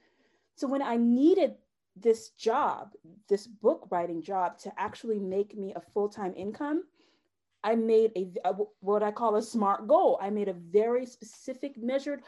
[0.57, 1.55] So when I needed
[1.97, 2.91] this job,
[3.29, 6.85] this book writing job to actually make me a full-time income,
[7.63, 10.19] I made a, a what I call a smart goal.
[10.21, 12.23] I made a very specific, measured,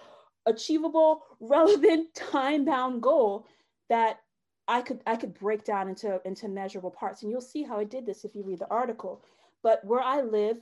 [0.46, 3.46] achievable, relevant, time-bound goal
[3.88, 4.20] that
[4.68, 7.22] I could I could break down into into measurable parts.
[7.22, 9.24] And you'll see how I did this if you read the article.
[9.62, 10.58] But where I live,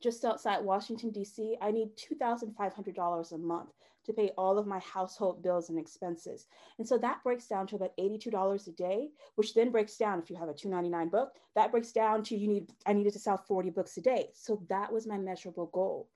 [0.00, 3.70] just outside Washington, D.C., I need $2,500 a month
[4.04, 6.46] to pay all of my household bills and expenses.
[6.78, 10.30] And so that breaks down to about $82 a day, which then breaks down if
[10.30, 13.36] you have a 299 book, that breaks down to you need, I needed to sell
[13.36, 14.30] 40 books a day.
[14.34, 16.08] So that was my measurable goal.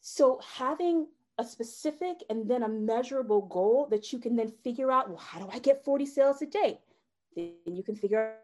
[0.00, 1.06] So having
[1.38, 5.38] a specific and then a measurable goal that you can then figure out, well, how
[5.38, 6.80] do I get 40 sales a day?
[7.36, 8.34] Then you can figure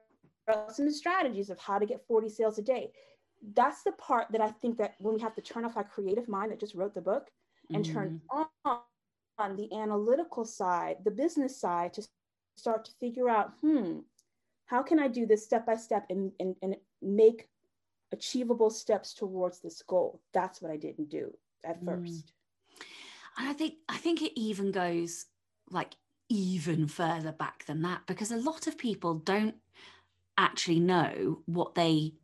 [0.48, 2.92] out some strategies of how to get 40 sales a day.
[3.54, 6.28] That's the part that I think that when we have to turn off our creative
[6.28, 7.28] mind that just wrote the book
[7.72, 7.94] and mm-hmm.
[7.94, 8.46] turn on,
[9.38, 12.07] on the analytical side, the business side to
[12.57, 14.00] start to figure out, hmm,
[14.66, 17.48] how can I do this step by step and, and, and make
[18.12, 20.20] achievable steps towards this goal?
[20.35, 21.33] That's what I didn't do
[21.64, 21.87] at mm.
[21.87, 22.33] first.
[23.38, 25.26] And I think I think it even goes
[25.70, 25.94] like
[26.28, 29.54] even further back than that because a lot of people don't
[30.37, 32.14] actually know what they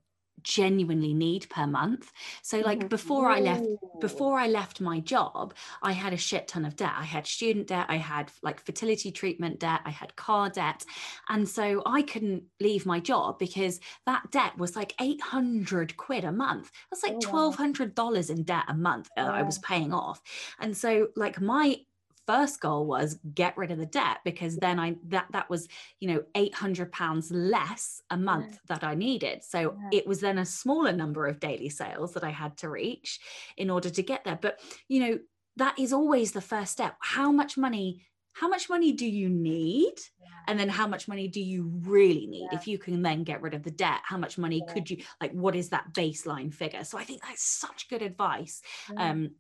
[0.45, 2.13] genuinely need per month.
[2.43, 2.89] So like mm-hmm.
[2.89, 3.65] before i left
[4.01, 6.93] before i left my job i had a shit ton of debt.
[6.97, 10.85] I had student debt i had like fertility treatment debt i had car debt.
[11.29, 16.33] And so i couldn't leave my job because that debt was like 800 quid a
[16.33, 16.71] month.
[16.91, 20.21] That's like oh, $1200 in debt a month uh, i was paying off.
[20.61, 21.79] And so like my
[22.27, 25.69] first goal was get rid of the debt because then I that that was
[26.01, 28.75] you know 800 pounds less a month yeah.
[28.77, 29.99] that I needed so yeah.
[29.99, 33.21] it was then a smaller number of daily sales that I had to reach
[33.57, 35.19] in order to get there but you know
[35.57, 39.95] that is always the first step how much money how much money do you need
[40.21, 40.27] yeah.
[40.49, 42.59] and then how much money do you really need yeah.
[42.59, 44.73] if you can then get rid of the debt how much money yeah.
[44.73, 48.61] could you like what is that baseline figure so i think that's such good advice
[48.97, 49.31] um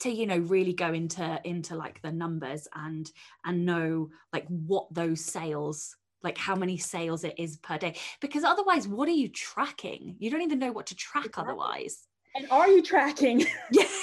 [0.00, 3.10] to you know really go into into like the numbers and
[3.44, 7.96] and know like what those sales like how many sales it is per day.
[8.20, 10.16] Because otherwise what are you tracking?
[10.18, 11.44] You don't even know what to track exactly.
[11.44, 12.06] otherwise.
[12.34, 13.44] And are you tracking?
[13.70, 13.86] Yeah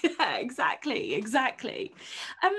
[0.18, 1.94] yeah exactly exactly.
[2.42, 2.56] Um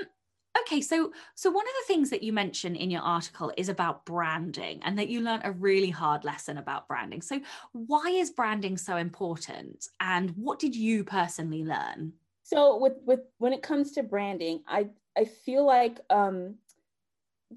[0.60, 4.04] okay so so one of the things that you mention in your article is about
[4.04, 7.22] branding and that you learned a really hard lesson about branding.
[7.22, 7.40] So
[7.72, 12.12] why is branding so important and what did you personally learn
[12.52, 16.54] so with with when it comes to branding i i feel like um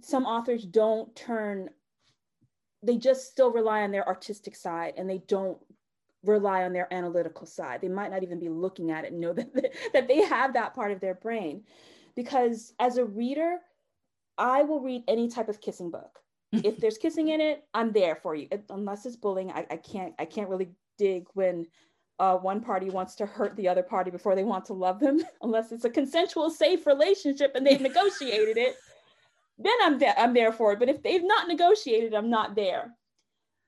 [0.01, 1.69] some authors don't turn
[2.83, 5.57] they just still rely on their artistic side and they don't
[6.23, 7.81] rely on their analytical side.
[7.81, 10.73] They might not even be looking at it and know that that they have that
[10.75, 11.63] part of their brain.
[12.15, 13.57] Because as a reader
[14.37, 16.19] i will read any type of kissing book.
[16.63, 18.47] If there's kissing in it i'm there for you.
[18.69, 21.65] Unless it's bullying I, I can't i can't really dig when
[22.19, 25.21] uh, one party wants to hurt the other party before they want to love them,
[25.41, 28.75] unless it's a consensual, safe relationship and they've negotiated it.
[29.57, 30.15] Then I'm there.
[30.17, 30.79] I'm there for it.
[30.79, 32.91] But if they've not negotiated, I'm not there.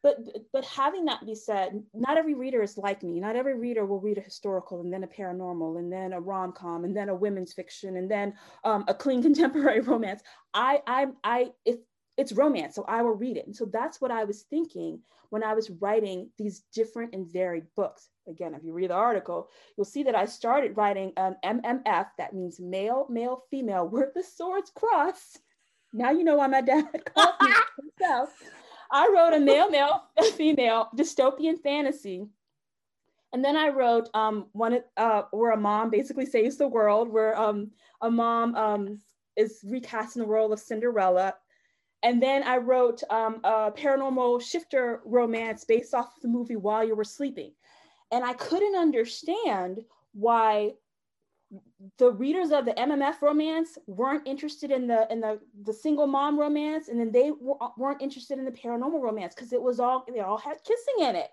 [0.04, 0.18] But
[0.54, 3.20] but having that be said, not every reader is like me.
[3.20, 6.52] Not every reader will read a historical and then a paranormal and then a rom
[6.52, 8.34] com and then a women's fiction and then
[8.64, 10.22] um, a clean contemporary romance.
[10.54, 11.78] I I I if
[12.16, 13.46] it's romance, so I will read it.
[13.46, 17.66] And so that's what I was thinking when I was writing these different and varied
[17.76, 18.10] books.
[18.28, 22.34] Again, if you read the article, you'll see that I started writing an MMF, that
[22.34, 25.38] means male, male, female, where the swords cross.
[25.94, 28.34] Now you know why my dad called me himself.
[28.92, 30.04] I wrote a male, male,
[30.36, 32.26] female dystopian fantasy.
[33.34, 37.38] And then I wrote um, one uh, where a mom basically saves the world, where
[37.38, 39.00] um, a mom um,
[39.36, 41.34] is recasting the role of Cinderella
[42.04, 46.86] and then I wrote um, a paranormal shifter romance based off of the movie While
[46.86, 47.54] You Were Sleeping.
[48.12, 50.74] And I couldn't understand why
[51.98, 56.40] the readers of the MMF romance weren't interested in the in the the single mom
[56.40, 57.32] romance, and then they
[57.78, 61.16] weren't interested in the paranormal romance because it was all they all had kissing in
[61.16, 61.30] it.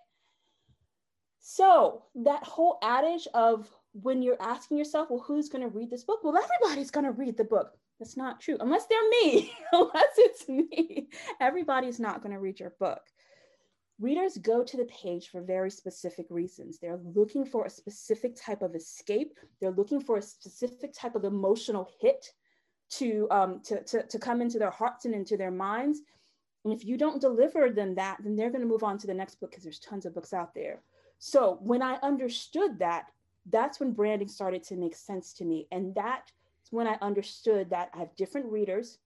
[1.40, 6.04] So that whole adage of when you're asking yourself, well, who's going to read this
[6.04, 6.20] book?
[6.22, 7.76] Well, everybody's going to read the book.
[7.98, 8.56] That's not true.
[8.60, 11.08] Unless they're me, unless it's me,
[11.40, 13.02] everybody's not going to read your book.
[14.00, 16.78] Readers go to the page for very specific reasons.
[16.78, 19.38] They're looking for a specific type of escape.
[19.60, 22.32] They're looking for a specific type of emotional hit
[22.90, 26.00] to, um, to, to, to come into their hearts and into their minds.
[26.64, 29.14] And if you don't deliver them that, then they're going to move on to the
[29.14, 30.80] next book because there's tons of books out there.
[31.18, 33.06] So when I understood that,
[33.50, 35.68] that's when branding started to make sense to me.
[35.70, 36.32] And that
[36.70, 38.98] when I understood that I have different readers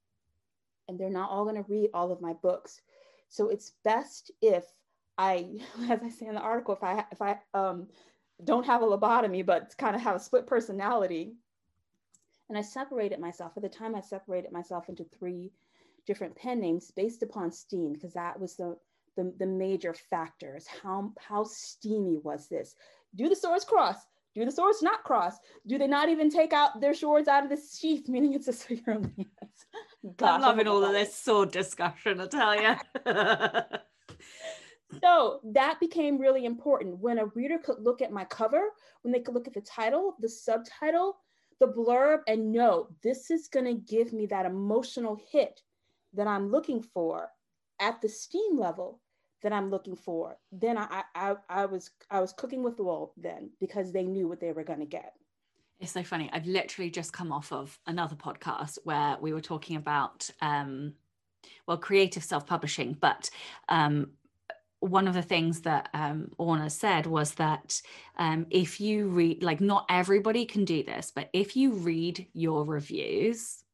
[0.89, 2.81] and they're not all going to read all of my books.
[3.29, 4.65] So it's best if
[5.19, 5.47] I,
[5.91, 7.89] as I say in the article, if I if I um,
[8.45, 11.35] don't have a lobotomy, but kind of have a split personality,
[12.49, 13.53] and I separated myself.
[13.57, 15.51] At the time, I separated myself into three
[16.07, 18.77] different pen names based upon steam, because that was the,
[19.17, 20.67] the, the major factors.
[20.83, 22.77] How, how steamy was this?
[23.15, 23.97] Do the swords cross?
[24.35, 25.35] Do the swords not cross?
[25.67, 28.53] Do they not even take out their swords out of the sheath, meaning it's a
[28.53, 28.81] sword
[30.23, 33.79] I'm loving all of this sword discussion, I tell you.
[35.03, 38.63] So that became really important when a reader could look at my cover,
[39.03, 41.19] when they could look at the title, the subtitle,
[41.61, 45.61] the blurb, and know this is going to give me that emotional hit
[46.15, 47.29] that I'm looking for
[47.81, 49.01] at the steam level
[49.43, 53.13] that I'm looking for, then I, I, I was I was cooking with the wool
[53.17, 55.13] then because they knew what they were going to get.
[55.81, 56.29] It's so funny.
[56.33, 60.95] I've literally just come off of another podcast where we were talking about um,
[61.67, 63.31] well creative self-publishing, but
[63.69, 64.11] um,
[64.81, 67.81] one of the things that um, Orna said was that
[68.17, 72.65] um, if you read, like, not everybody can do this, but if you read your
[72.65, 73.65] reviews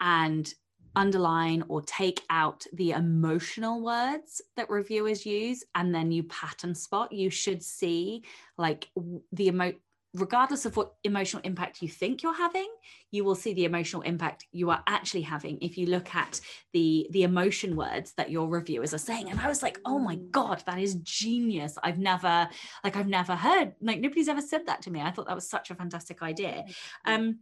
[0.00, 0.52] and
[0.94, 7.10] underline or take out the emotional words that reviewers use and then you pattern spot
[7.10, 8.22] you should see
[8.58, 8.90] like
[9.32, 9.72] the emo
[10.14, 12.68] regardless of what emotional impact you think you're having
[13.10, 16.40] you will see the emotional impact you are actually having if you look at
[16.72, 19.30] the the emotion words that your reviewers are saying.
[19.30, 21.78] And i was like oh my god that is genius.
[21.82, 22.48] I've never
[22.84, 25.00] like i've never heard like nobody's ever said that to me.
[25.00, 26.64] I thought that was such a fantastic idea.
[27.04, 27.40] Um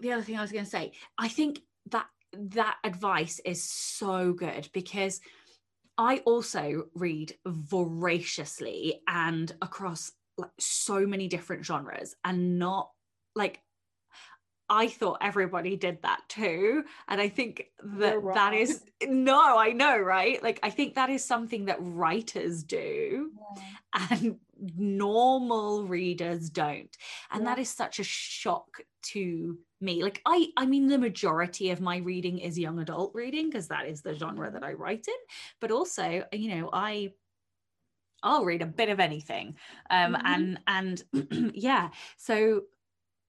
[0.00, 4.32] the other thing i was going to say i think that that advice is so
[4.32, 5.20] good because
[5.98, 12.90] I also read voraciously and across like so many different genres and not
[13.34, 13.60] like
[14.68, 16.84] I thought everybody did that too.
[17.06, 20.42] And I think that that is no, I know, right?
[20.42, 24.06] Like I think that is something that writers do yeah.
[24.10, 24.36] and
[24.78, 26.96] normal readers don't.
[27.30, 27.50] And yeah.
[27.50, 31.96] that is such a shock to me like i i mean the majority of my
[31.96, 35.14] reading is young adult reading because that is the genre that i write in
[35.60, 37.10] but also you know i
[38.22, 39.54] i'll read a bit of anything
[39.90, 40.58] um mm-hmm.
[40.66, 42.62] and and yeah so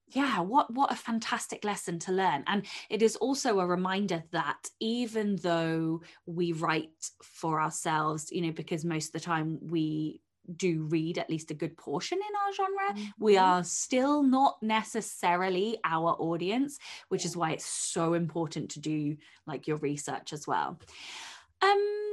[0.09, 4.69] yeah what what a fantastic lesson to learn and it is also a reminder that
[4.79, 10.21] even though we write for ourselves you know because most of the time we
[10.55, 13.23] do read at least a good portion in our genre, mm-hmm.
[13.23, 16.79] we are still not necessarily our audience,
[17.09, 19.15] which is why it's so important to do
[19.47, 20.79] like your research as well.
[21.61, 22.12] Um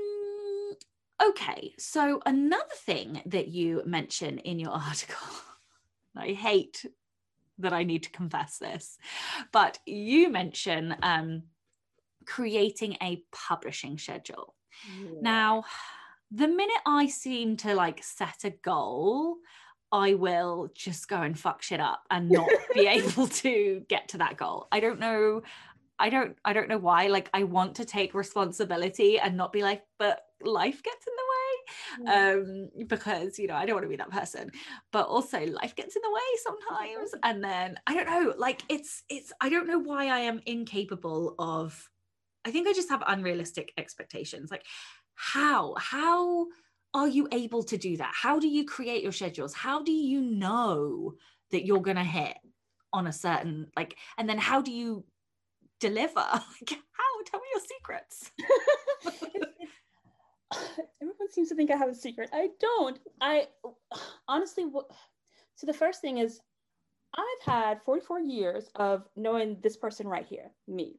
[1.23, 5.27] okay, so another thing that you mention in your article,
[6.17, 6.85] I hate
[7.59, 8.97] that I need to confess this,
[9.53, 11.43] but you mention um
[12.27, 14.55] creating a publishing schedule.
[14.99, 15.19] Yeah.
[15.21, 15.65] Now,
[16.31, 19.37] the minute I seem to like set a goal,
[19.93, 24.19] I will just go and fuck shit up and not be able to get to
[24.19, 24.69] that goal.
[24.71, 25.43] I don't know.
[25.99, 27.09] I don't I don't know why.
[27.09, 31.31] Like I want to take responsibility and not be like, but life gets in the
[31.31, 32.71] way.
[32.79, 34.51] Um, because you know, I don't want to be that person.
[34.93, 37.15] But also life gets in the way sometimes.
[37.23, 41.35] And then I don't know, like it's it's I don't know why I am incapable
[41.39, 41.89] of
[42.45, 44.51] I think I just have unrealistic expectations.
[44.51, 44.65] Like
[45.21, 46.47] how how
[46.95, 50.21] are you able to do that how do you create your schedules how do you
[50.23, 51.15] know
[51.51, 52.37] that you're going to hit
[52.93, 55.05] on a certain like and then how do you
[55.79, 58.31] deliver like how tell me your secrets
[61.03, 63.47] everyone seems to think i have a secret i don't i
[64.29, 64.65] honestly
[65.55, 66.41] so the first thing is
[67.15, 70.99] i've had 44 years of knowing this person right here me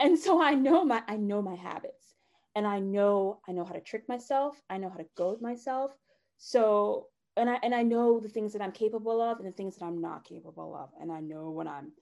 [0.00, 2.14] and so i know my i know my habits
[2.54, 4.62] and I know I know how to trick myself.
[4.70, 5.92] I know how to goad myself.
[6.38, 9.76] So and I and I know the things that I'm capable of and the things
[9.76, 10.90] that I'm not capable of.
[11.00, 11.92] And I know when I'm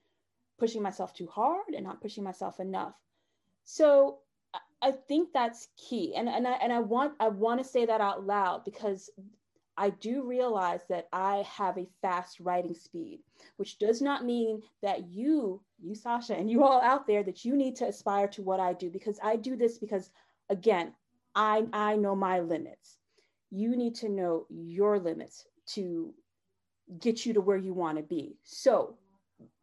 [0.58, 2.94] pushing myself too hard and not pushing myself enough.
[3.64, 4.18] So
[4.82, 6.14] I think that's key.
[6.16, 9.10] And and I and I want I want to say that out loud because
[9.76, 13.20] I do realize that I have a fast writing speed,
[13.56, 17.56] which does not mean that you, you Sacha, and you all out there that you
[17.56, 20.10] need to aspire to what I do because I do this because
[20.50, 20.92] again,
[21.34, 22.98] I, I know my limits.
[23.50, 26.12] You need to know your limits to
[26.98, 28.36] get you to where you want to be.
[28.44, 28.98] So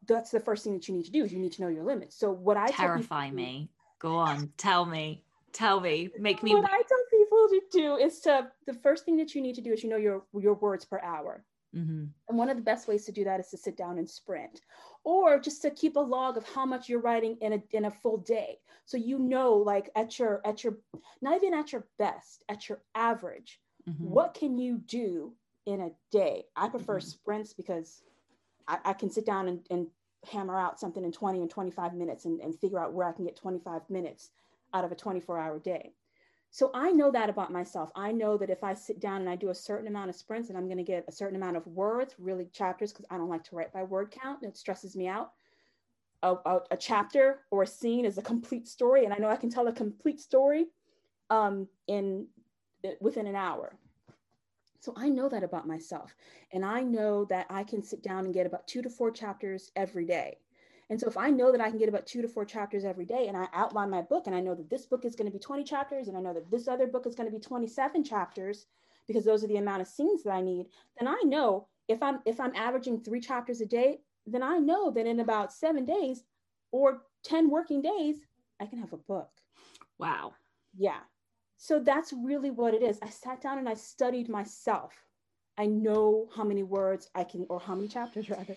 [0.07, 1.83] that's the first thing that you need to do is you need to know your
[1.83, 2.15] limits.
[2.15, 3.69] So what I terrify people, me.
[3.99, 6.55] Go on, tell me, tell me, make me.
[6.55, 9.61] What I tell people to do is to the first thing that you need to
[9.61, 11.43] do is you know your your words per hour.
[11.75, 12.05] Mm-hmm.
[12.27, 14.61] And one of the best ways to do that is to sit down and sprint,
[15.03, 17.91] or just to keep a log of how much you're writing in a in a
[17.91, 20.79] full day, so you know, like at your at your
[21.21, 24.03] not even at your best, at your average, mm-hmm.
[24.03, 25.33] what can you do
[25.67, 26.45] in a day?
[26.55, 27.07] I prefer mm-hmm.
[27.07, 28.01] sprints because
[28.67, 29.87] I, I, can sit down and, and
[30.31, 33.25] hammer out something in 20 and 25 minutes and, and figure out where I can
[33.25, 34.29] get 25 minutes
[34.73, 35.93] out of a 24 hour day.
[36.51, 37.91] So I know that about myself.
[37.95, 40.49] I know that if I sit down and I do a certain amount of sprints
[40.49, 43.29] and I'm going to get a certain amount of words, really chapters, because I don't
[43.29, 45.31] like to write by word count, it stresses me out.
[46.23, 49.37] A, a, a, chapter or a scene is a complete story, and I know I
[49.37, 50.65] can tell a complete story
[51.29, 52.27] um, in
[52.99, 53.77] within an hour.
[54.79, 56.15] So I know that about myself,
[56.53, 59.71] and I know that I can sit down and get about two to four chapters
[59.75, 60.37] every day.
[60.89, 63.05] And so if I know that I can get about two to four chapters every
[63.05, 65.31] day and I outline my book and I know that this book is going to
[65.31, 68.03] be 20 chapters and I know that this other book is going to be 27
[68.03, 68.65] chapters
[69.07, 70.67] because those are the amount of scenes that I need,
[70.97, 74.91] then I know if I'm if I'm averaging 3 chapters a day, then I know
[74.91, 76.23] that in about 7 days
[76.71, 78.17] or 10 working days,
[78.59, 79.29] I can have a book.
[79.97, 80.33] Wow.
[80.77, 80.99] Yeah.
[81.61, 82.99] So that's really what it is.
[83.03, 84.93] I sat down and I studied myself.
[85.57, 88.55] I know how many words I can, or how many chapters rather,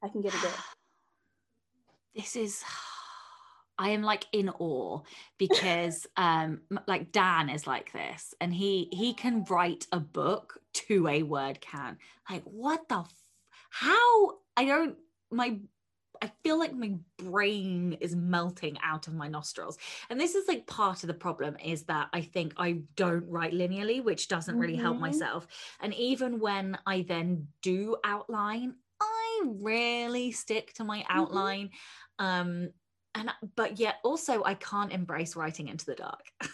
[0.00, 0.52] I can get a day
[2.14, 2.62] this is
[3.76, 5.00] I am like in awe
[5.36, 11.08] because um like Dan is like this and he he can write a book to
[11.08, 11.98] a word can
[12.30, 13.12] like what the f-
[13.70, 14.96] how I don't
[15.32, 15.58] my
[16.22, 19.78] I feel like my brain is melting out of my nostrils.
[20.10, 23.52] And this is like part of the problem is that I think I don't write
[23.52, 24.82] linearly, which doesn't really mm-hmm.
[24.82, 25.46] help myself.
[25.80, 31.18] And even when I then do outline, I rarely stick to my mm-hmm.
[31.18, 31.66] outline.
[31.66, 31.76] Mm-hmm
[32.18, 32.70] um
[33.14, 36.24] and but yet also i can't embrace writing into the dark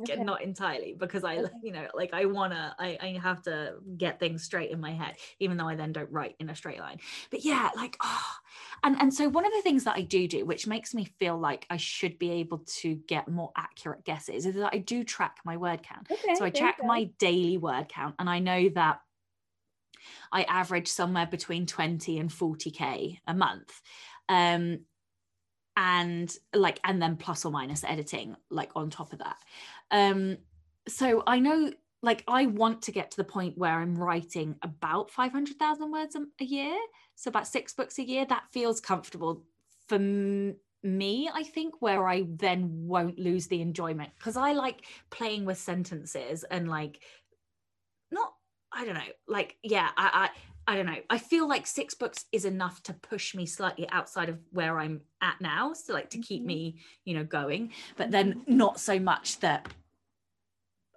[0.00, 0.22] okay.
[0.22, 1.50] not entirely because i okay.
[1.62, 5.16] you know like i wanna I, I have to get things straight in my head
[5.38, 6.98] even though i then don't write in a straight line
[7.30, 8.34] but yeah like oh
[8.82, 11.38] and and so one of the things that i do do which makes me feel
[11.38, 15.36] like i should be able to get more accurate guesses is that i do track
[15.44, 19.00] my word count okay, so i track my daily word count and i know that
[20.32, 23.80] I average somewhere between 20 and 40k a month.
[24.28, 24.80] Um,
[25.74, 29.38] and like and then plus or minus editing like on top of that
[29.92, 30.36] um
[30.88, 31.70] so i know
[32.02, 36.44] like i want to get to the point where i'm writing about 500,000 words a
[36.44, 36.76] year
[37.14, 39.44] so about six books a year that feels comfortable
[39.86, 44.84] for m- me i think where i then won't lose the enjoyment because i like
[45.10, 47.00] playing with sentences and like
[48.10, 48.32] not
[48.72, 50.30] i don't know like yeah i I
[50.66, 50.98] I don't know.
[51.10, 55.00] I feel like six books is enough to push me slightly outside of where I'm
[55.20, 55.72] at now.
[55.72, 56.46] So like to keep mm-hmm.
[56.46, 59.68] me, you know, going, but then not so much that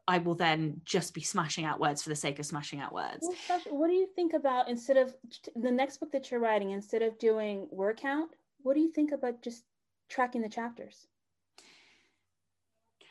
[0.08, 3.28] I will then just be smashing out words for the sake of smashing out words.
[3.70, 5.16] What do you think about instead of
[5.56, 8.32] the next book that you're writing, instead of doing word count,
[8.62, 9.64] what do you think about just
[10.10, 11.08] tracking the chapters?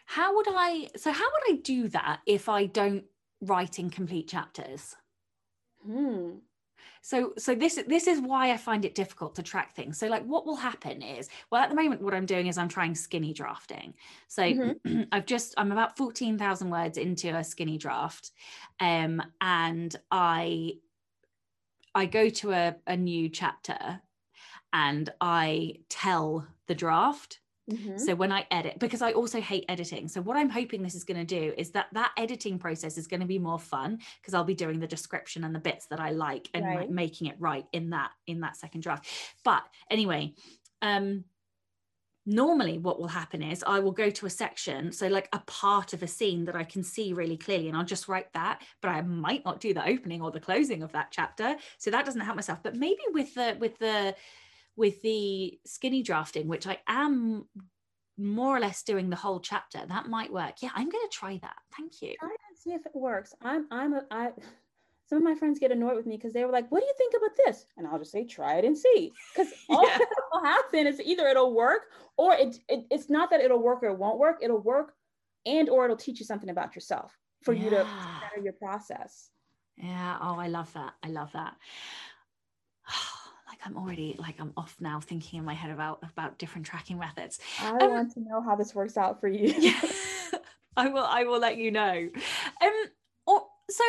[0.07, 3.05] How would I, so how would I do that if I don't
[3.41, 4.95] write in complete chapters?
[5.85, 6.37] Hmm.
[7.07, 9.99] So, so this this is why I find it difficult to track things.
[9.99, 12.67] So, like, what will happen is, well, at the moment, what I'm doing is I'm
[12.67, 13.93] trying skinny drafting.
[14.27, 15.03] So, mm-hmm.
[15.13, 18.31] I've just I'm about fourteen thousand words into a skinny draft,
[18.81, 20.79] um, and I
[21.95, 24.01] I go to a, a new chapter,
[24.73, 27.39] and I tell the draft
[27.71, 27.97] Mm-hmm.
[27.97, 30.09] So when I edit, because I also hate editing.
[30.09, 33.07] So what I'm hoping this is going to do is that that editing process is
[33.07, 36.01] going to be more fun because I'll be doing the description and the bits that
[36.01, 36.81] I like and right.
[36.81, 39.07] like making it right in that in that second draft.
[39.45, 40.35] But anyway,
[40.83, 41.25] um
[42.27, 45.93] normally what will happen is I will go to a section, so like a part
[45.93, 48.89] of a scene that I can see really clearly, and I'll just write that, but
[48.89, 51.57] I might not do the opening or the closing of that chapter.
[51.79, 52.61] So that doesn't help myself.
[52.63, 54.15] But maybe with the with the
[54.77, 57.47] with the skinny drafting, which I am
[58.17, 60.55] more or less doing the whole chapter, that might work.
[60.61, 61.57] Yeah, I'm going to try that.
[61.77, 62.15] Thank you.
[62.19, 63.35] Try and see if it works.
[63.43, 64.31] I'm, I'm, a, I,
[65.09, 66.95] some of my friends get annoyed with me because they were like, what do you
[66.97, 67.67] think about this?
[67.77, 69.13] And I'll just say, try it and see.
[69.35, 69.99] Because all yeah.
[69.99, 71.83] that'll happen is either it'll work
[72.17, 74.39] or it, it, it's not that it'll work or it won't work.
[74.43, 74.95] It'll work
[75.47, 77.65] and or it'll teach you something about yourself for yeah.
[77.65, 79.31] you to better your process.
[79.77, 80.19] Yeah.
[80.21, 80.95] Oh, I love that.
[81.03, 81.57] I love that.
[83.65, 87.39] I'm already like I'm off now thinking in my head about about different tracking methods.
[87.61, 89.55] I um, want to know how this works out for you.
[89.59, 89.81] yeah,
[90.77, 91.05] I will.
[91.05, 92.09] I will let you know.
[92.61, 92.73] Um.
[93.27, 93.85] Or, so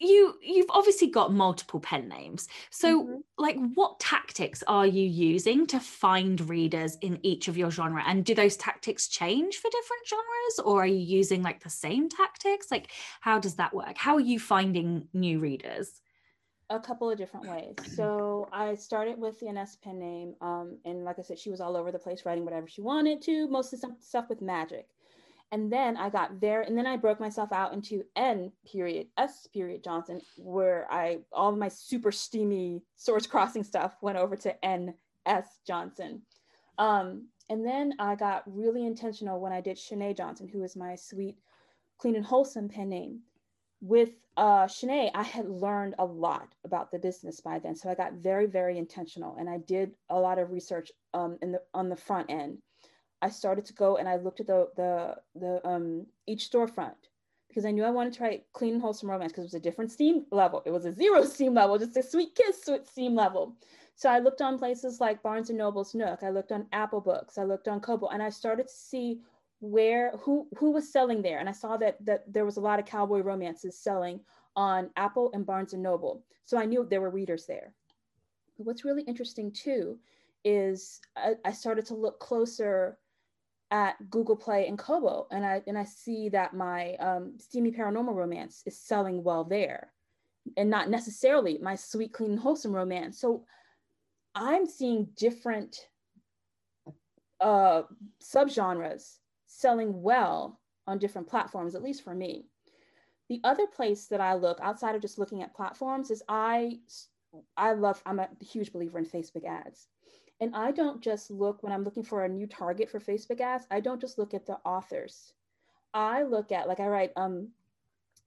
[0.00, 3.16] you you've obviously got multiple pen names so mm-hmm.
[3.36, 8.24] like what tactics are you using to find readers in each of your genre and
[8.24, 12.70] do those tactics change for different genres or are you using like the same tactics
[12.70, 16.00] like how does that work how are you finding new readers
[16.70, 17.74] a couple of different ways.
[17.94, 21.60] So I started with the Ines pen name, um, and like I said, she was
[21.60, 24.88] all over the place writing whatever she wanted to, mostly some stuff with magic.
[25.50, 29.46] And then I got there, and then I broke myself out into N period S
[29.46, 34.92] period Johnson, where I all my super steamy source crossing stuff went over to N
[35.24, 36.20] S Johnson.
[36.76, 40.94] Um, and then I got really intentional when I did Shanae Johnson, who is my
[40.94, 41.38] sweet,
[41.96, 43.20] clean and wholesome pen name
[43.80, 47.74] with uh, Shanae, I had learned a lot about the business by then.
[47.74, 51.52] So I got very, very intentional and I did a lot of research um, in
[51.52, 52.58] the, on the front end.
[53.20, 56.94] I started to go and I looked at the, the, the um, each storefront
[57.48, 59.60] because I knew I wanted to write clean and wholesome romance because it was a
[59.60, 60.62] different steam level.
[60.64, 63.56] It was a zero steam level, just a sweet kiss sweet steam level.
[63.96, 66.22] So I looked on places like Barnes and Noble's Nook.
[66.22, 67.36] I looked on Apple Books.
[67.36, 69.22] I looked on Kobo, and I started to see
[69.60, 71.38] where who who was selling there?
[71.38, 74.20] And i saw that that there was a lot of cowboy romances selling
[74.56, 76.24] on apple and barnes and noble.
[76.44, 77.74] So i knew there were readers there.
[78.56, 79.98] But what's really interesting too
[80.44, 82.98] is I, I started to look closer
[83.70, 88.14] at google play and kobo and i and i see that my um, steamy paranormal
[88.14, 89.92] romance is selling well there.
[90.56, 93.20] And not necessarily my sweet clean wholesome romance.
[93.20, 93.44] So
[94.34, 95.88] i'm seeing different
[97.40, 97.82] uh
[98.22, 99.18] subgenres
[99.58, 102.46] selling well on different platforms, at least for me.
[103.28, 106.78] The other place that I look outside of just looking at platforms is I
[107.56, 109.88] I love I'm a huge believer in Facebook ads.
[110.40, 113.66] And I don't just look when I'm looking for a new target for Facebook ads,
[113.70, 115.32] I don't just look at the authors.
[115.92, 117.48] I look at like I write um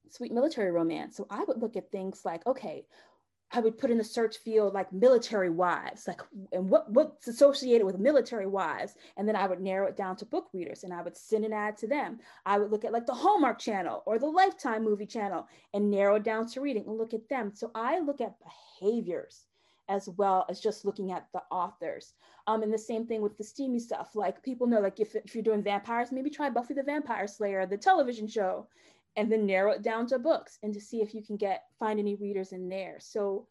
[0.10, 1.16] sweet military romance.
[1.16, 2.86] So I would look at things like, okay,
[3.54, 6.22] I would put in the search field like military wives, like
[6.54, 10.26] and what what's associated with military wives, and then I would narrow it down to
[10.26, 12.20] book readers, and I would send an ad to them.
[12.46, 16.16] I would look at like the Hallmark Channel or the Lifetime Movie Channel and narrow
[16.16, 17.52] it down to reading and look at them.
[17.54, 18.36] So I look at
[18.80, 19.48] behaviors
[19.90, 22.14] as well as just looking at the authors.
[22.48, 24.16] Um, and the same thing with the steamy stuff.
[24.16, 27.66] Like people know, like if, if you're doing vampires, maybe try Buffy the Vampire Slayer,
[27.66, 28.68] the television show,
[29.16, 32.00] and then narrow it down to books and to see if you can get find
[32.00, 33.48] any readers in there so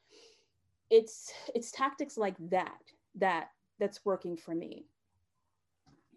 [0.91, 2.81] it's it's tactics like that
[3.15, 3.49] that
[3.79, 4.87] that's working for me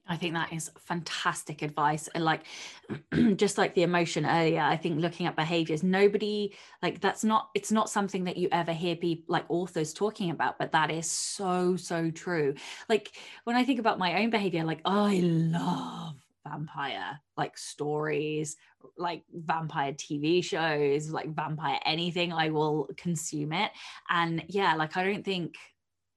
[0.07, 2.09] I think that is fantastic advice.
[2.13, 2.41] And like
[3.35, 7.71] just like the emotion earlier, I think looking at behaviors, nobody like that's not it's
[7.71, 11.77] not something that you ever hear people like authors talking about, but that is so,
[11.77, 12.55] so true.
[12.89, 13.13] Like
[13.45, 16.15] when I think about my own behavior, like I love
[16.47, 18.57] vampire like stories
[18.97, 23.71] like vampire tv shows like vampire anything i will consume it.
[24.09, 25.55] And yeah like i don't think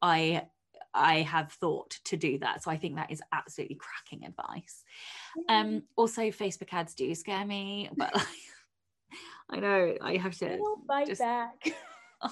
[0.03, 0.43] i
[0.95, 2.63] i have thought to do that.
[2.63, 4.85] So i think that is absolutely cracking advice.
[5.49, 8.27] Um also facebook ads do scare me but like
[9.51, 11.55] i know i have to bite just, back.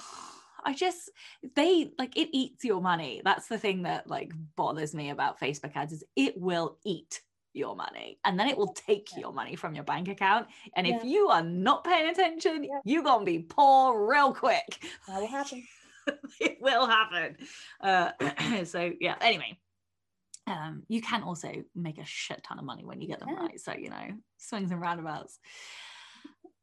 [0.65, 1.11] I just
[1.55, 3.21] they like it eats your money.
[3.23, 7.21] That's the thing that like bothers me about Facebook ads is it will eat
[7.55, 9.21] your money and then it will take yeah.
[9.21, 10.95] your money from your bank account and yeah.
[10.95, 12.79] if you are not paying attention yeah.
[12.83, 15.63] you're gonna be poor real quick that will happen
[16.39, 17.37] it will happen
[17.81, 18.11] uh,
[18.65, 19.57] so yeah anyway
[20.47, 23.59] um, you can also make a shit ton of money when you get them right
[23.59, 25.39] so you know swings and roundabouts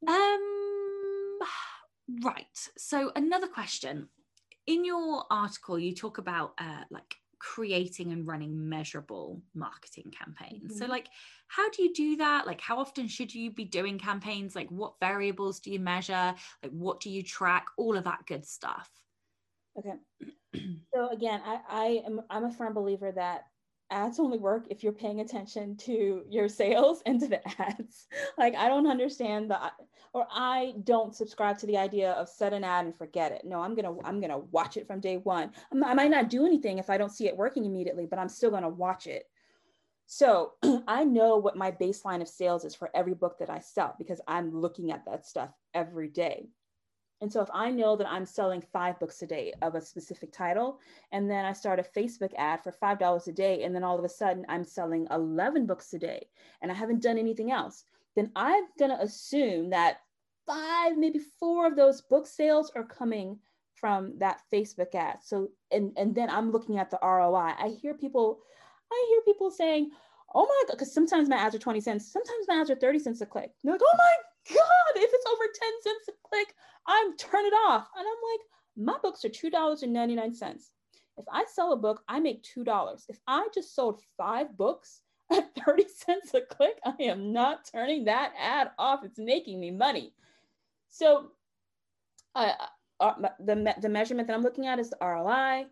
[0.07, 1.39] um
[2.23, 4.09] right so another question
[4.67, 10.75] in your article you talk about uh, like creating and running measurable marketing campaigns.
[10.75, 10.79] Mm-hmm.
[10.79, 11.09] So, like,
[11.49, 12.47] how do you do that?
[12.47, 14.55] Like, how often should you be doing campaigns?
[14.55, 16.35] Like, what variables do you measure?
[16.63, 17.67] Like, what do you track?
[17.77, 18.89] All of that good stuff.
[19.77, 19.95] Okay.
[20.95, 23.47] so again, I, I am I'm a firm believer that
[23.93, 28.09] ads only work if you're paying attention to your sales and to the ads.
[28.39, 29.59] like I don't understand the
[30.15, 33.45] or I don't subscribe to the idea of set an ad and forget it.
[33.45, 35.53] No, I'm gonna I'm gonna watch it from day one.
[35.85, 38.51] I might not do anything if I don't see it working immediately, but I'm still
[38.51, 39.29] gonna watch it.
[40.07, 40.53] So
[40.89, 44.21] I know what my baseline of sales is for every book that I sell because
[44.27, 46.49] I'm looking at that stuff every day.
[47.23, 50.33] And so if I know that I'm selling five books a day of a specific
[50.33, 50.81] title,
[51.13, 54.05] and then I start a Facebook ad for $5 a day, and then all of
[54.05, 56.27] a sudden I'm selling 11 books a day,
[56.61, 57.85] and I haven't done anything else,
[58.17, 60.01] then I'm going to assume that
[60.47, 63.39] five, maybe four of those book sales are coming
[63.77, 65.19] from that Facebook ad.
[65.23, 67.55] So, and, and then I'm looking at the ROI.
[67.57, 68.41] I hear people,
[68.91, 69.91] I hear people saying,
[70.35, 72.99] oh my God, because sometimes my ads are 20 cents, sometimes my ads are 30
[72.99, 73.53] cents a click.
[73.63, 76.55] They're like, oh my God, if it's over 10 cents a click,
[76.87, 77.89] I'm turn it off.
[77.97, 78.41] And I'm like,
[78.77, 80.71] my books are $2.99.
[81.19, 83.03] If I sell a book, I make $2.
[83.09, 88.05] If I just sold five books at 30 cents a click, I am not turning
[88.05, 89.05] that ad off.
[89.05, 90.15] It's making me money.
[90.89, 91.31] So,
[92.35, 92.53] uh,
[93.01, 95.67] uh, the the measurement that I'm looking at is the ROI.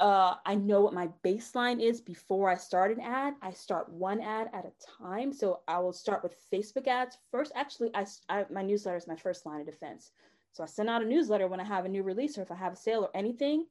[0.00, 3.34] Uh, I know what my baseline is before I start an ad.
[3.42, 4.72] I start one ad at a
[5.02, 5.32] time.
[5.32, 7.52] So I will start with Facebook ads first.
[7.54, 10.10] Actually, I, I my newsletter is my first line of defense.
[10.52, 12.56] So I send out a newsletter when I have a new release or if I
[12.56, 13.66] have a sale or anything.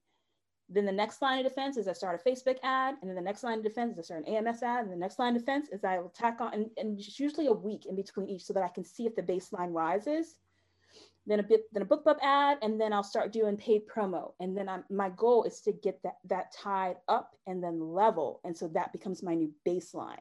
[0.70, 3.22] Then the next line of defense is I start a Facebook ad, and then the
[3.22, 5.42] next line of defense is I start an AMS ad, and the next line of
[5.42, 8.44] defense is I will tack on, and, and it's usually a week in between each,
[8.44, 10.36] so that I can see if the baseline rises.
[11.26, 14.58] Then a bit, then a BookBub ad, and then I'll start doing paid promo, and
[14.58, 18.56] then I'm, my goal is to get that that tied up and then level, and
[18.58, 20.20] so that becomes my new baseline,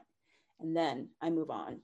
[0.61, 1.81] and then I move on.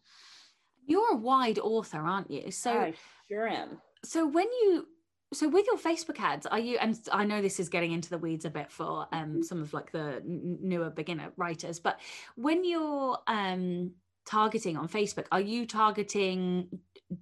[0.86, 2.49] You're a wide author, aren't you?
[2.51, 2.93] So I
[3.28, 3.82] sure am.
[4.05, 4.88] So when you
[5.34, 8.17] so with your facebook ads are you and i know this is getting into the
[8.17, 9.41] weeds a bit for um, mm-hmm.
[9.43, 11.99] some of like the n- newer beginner writers but
[12.36, 13.91] when you're um,
[14.30, 15.25] targeting on facebook?
[15.32, 16.80] Are you targeting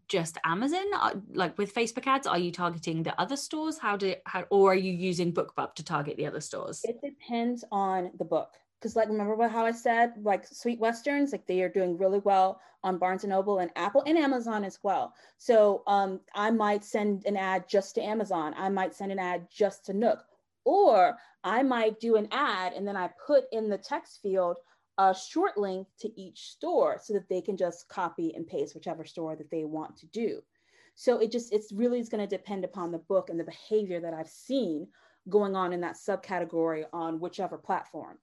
[0.10, 0.86] just amazon?
[0.94, 3.78] Uh, like with facebook ads are you targeting the other stores?
[3.80, 6.82] How do how or are you using bookbub to target the other stores?
[6.84, 8.52] It depends on the book.
[8.80, 12.60] Because like remember how I said like sweet westerns like they are doing really well
[12.84, 15.14] on Barnes and Noble and Apple and Amazon as well.
[15.38, 18.54] So um, I might send an ad just to Amazon.
[18.58, 20.26] I might send an ad just to Nook,
[20.66, 24.58] or I might do an ad and then I put in the text field
[24.98, 29.06] a short link to each store so that they can just copy and paste whichever
[29.06, 30.42] store that they want to do.
[30.96, 34.00] So it just it's really is going to depend upon the book and the behavior
[34.00, 34.88] that I've seen
[35.30, 38.18] going on in that subcategory on whichever platform.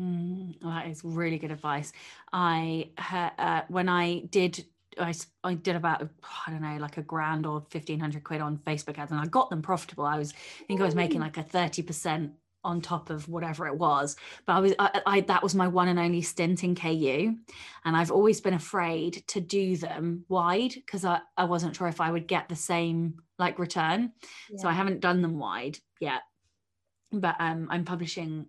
[0.00, 1.92] Mm, that is really good advice.
[2.32, 2.90] I
[3.38, 4.64] uh, when I did
[4.98, 6.08] I, I did about
[6.46, 9.26] I don't know like a grand or fifteen hundred quid on Facebook ads, and I
[9.26, 10.04] got them profitable.
[10.04, 12.32] I was I think I was making like a thirty percent
[12.64, 14.16] on top of whatever it was.
[14.46, 17.36] But I was I, I, that was my one and only stint in KU,
[17.84, 22.00] and I've always been afraid to do them wide because I I wasn't sure if
[22.00, 24.12] I would get the same like return.
[24.50, 24.58] Yeah.
[24.58, 26.22] So I haven't done them wide yet.
[27.12, 28.46] But um, I'm publishing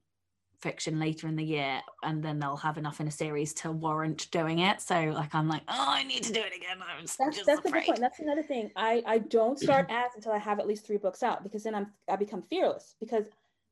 [0.66, 4.30] fiction later in the year and then they'll have enough in a series to warrant
[4.32, 7.46] doing it so like i'm like oh i need to do it again i'm that's,
[7.46, 10.66] that's the point that's another thing i i don't start ads until i have at
[10.66, 13.26] least three books out because then i'm i become fearless because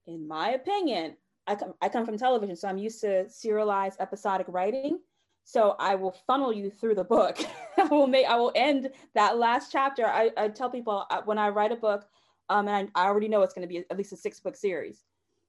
[0.07, 1.15] in my opinion
[1.47, 4.99] i come i come from television so i'm used to serialized episodic writing.
[5.45, 7.37] So i will funnel you through the book.
[7.77, 10.05] I will make i will end that last chapter.
[10.05, 12.05] I, I tell people uh, when i write a book
[12.49, 14.55] um, and I, I already know it's going to be at least a six book
[14.55, 15.03] series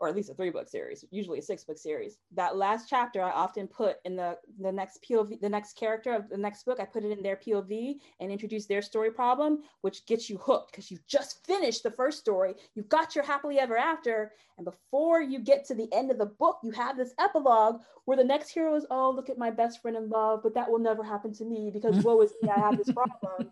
[0.04, 2.18] or at least a three book series, usually a six book series.
[2.32, 6.28] That last chapter I often put in the the next POV, the next character of
[6.28, 10.04] the next book, I put it in their POV and introduce their story problem, which
[10.04, 13.78] gets you hooked because you just finished the first story, you've got your happily ever
[13.78, 17.80] after, and before you get to the end of the book, you have this epilogue
[18.04, 20.70] where the next hero is, oh, look at my best friend in love, but that
[20.70, 23.50] will never happen to me because woe is me, I have this problem.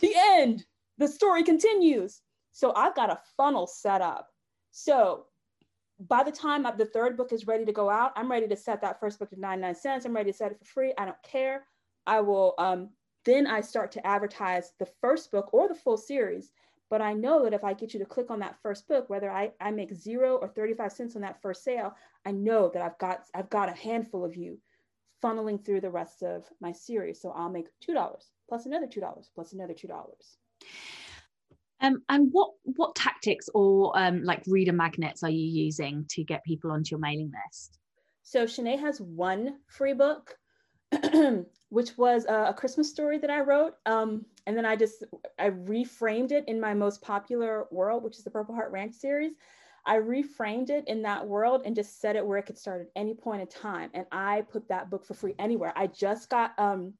[0.00, 0.64] the end.
[0.98, 2.20] The story continues.
[2.50, 4.28] So I've got a funnel set up.
[4.72, 5.26] So
[6.00, 8.80] by the time the third book is ready to go out, I'm ready to set
[8.82, 10.04] that first book to 99 cents.
[10.04, 10.94] I'm ready to set it for free.
[10.96, 11.64] I don't care.
[12.06, 12.90] I will, um,
[13.24, 16.52] then I start to advertise the first book or the full series.
[16.90, 19.30] But I know that if I get you to click on that first book, whether
[19.30, 21.94] I, I make zero or 35 cents on that first sale,
[22.24, 24.58] I know that I've got I've got a handful of you
[25.22, 27.20] funneling through the rest of my series.
[27.20, 27.94] So I'll make $2
[28.48, 29.02] plus another $2
[29.34, 29.92] plus another $2.
[31.80, 36.44] Um, and what what tactics or um, like reader magnets are you using to get
[36.44, 37.78] people onto your mailing list?
[38.22, 40.36] So Shanae has one free book,
[41.70, 45.04] which was a, Christmas story that I wrote, um, and then I just
[45.38, 49.34] I reframed it in my most popular world, which is the Purple Heart Ranch series.
[49.86, 52.88] I reframed it in that world and just set it where it could start at
[52.96, 55.72] any point in time, and I put that book for free anywhere.
[55.76, 56.92] I just got um,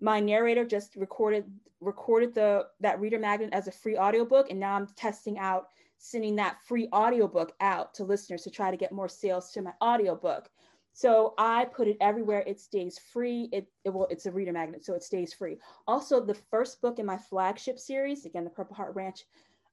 [0.00, 1.44] my narrator just recorded
[1.80, 5.68] recorded the that reader magnet as a free audiobook and now i'm testing out
[5.98, 9.72] sending that free audiobook out to listeners to try to get more sales to my
[9.82, 10.48] audiobook.
[10.92, 12.42] So i put it everywhere.
[12.46, 13.48] It stays free.
[13.52, 15.58] It, it will it's a reader magnet so it stays free.
[15.86, 19.24] Also the first book in my flagship series again the purple heart ranch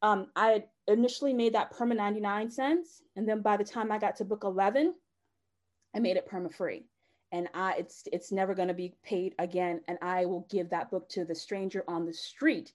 [0.02, 4.16] um, i initially made that perma 99 cents and then by the time i got
[4.18, 4.94] to book 11
[5.96, 6.84] i made it perma free
[7.36, 10.90] and I it's it's never going to be paid again and I will give that
[10.90, 12.72] book to the stranger on the street.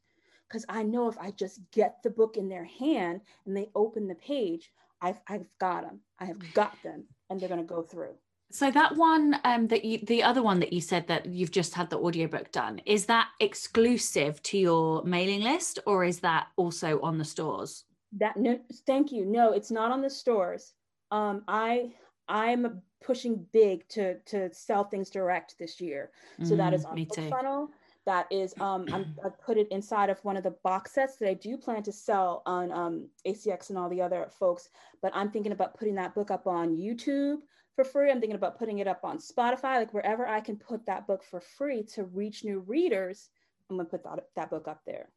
[0.46, 4.06] Because I know if I just get the book in their hand and they open
[4.06, 7.82] the page I've I've got them I have got them and they're going to go
[7.82, 8.14] through.
[8.52, 11.72] So that one um that you the other one that you said that you've just
[11.74, 17.00] had the audiobook done is that exclusive to your mailing list or is that also
[17.00, 17.84] on the stores?
[18.18, 19.24] That no thank you.
[19.24, 20.74] No it's not on the stores.
[21.10, 21.92] Um I
[22.28, 26.10] I'm pushing big to to sell things direct this year.
[26.42, 27.70] So mm, that is on funnel.
[28.06, 31.28] that is um I'm, i put it inside of one of the box sets that
[31.28, 34.68] i do plan to sell on um acx and all the other folks
[35.02, 37.38] but i'm thinking about putting that book up on youtube
[37.76, 40.84] for free i'm thinking about putting it up on spotify like wherever i can put
[40.86, 43.28] that book for free to reach new readers
[43.68, 45.08] i'm going to put that, that book up there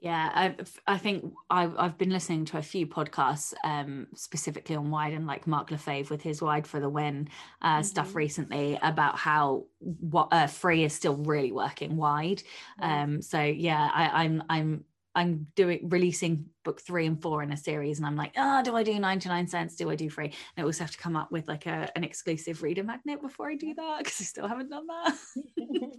[0.00, 4.90] yeah, I, I think I've, I've been listening to a few podcasts um, specifically on
[4.90, 7.28] Wide and like Mark Lefebvre with his Wide for the Win
[7.60, 7.82] uh, mm-hmm.
[7.82, 12.42] stuff recently about how what uh, free is still really working wide.
[12.80, 14.84] Um, so yeah, I, I'm I'm
[15.14, 18.76] I'm doing releasing book three and four in a series, and I'm like, oh, do
[18.76, 19.76] I do 99 cents?
[19.76, 20.26] Do I do free?
[20.26, 23.50] And I also have to come up with like a, an exclusive reader magnet before
[23.50, 25.16] I do that because I still haven't done that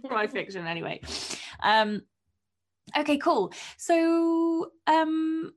[0.08, 1.00] for my fiction anyway.
[1.62, 2.02] Um,
[2.96, 3.52] Okay, cool.
[3.76, 5.52] So, um,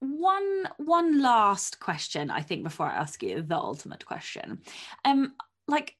[0.00, 4.60] one one last question, I think, before I ask you the ultimate question.
[5.04, 5.34] Um,
[5.68, 5.96] like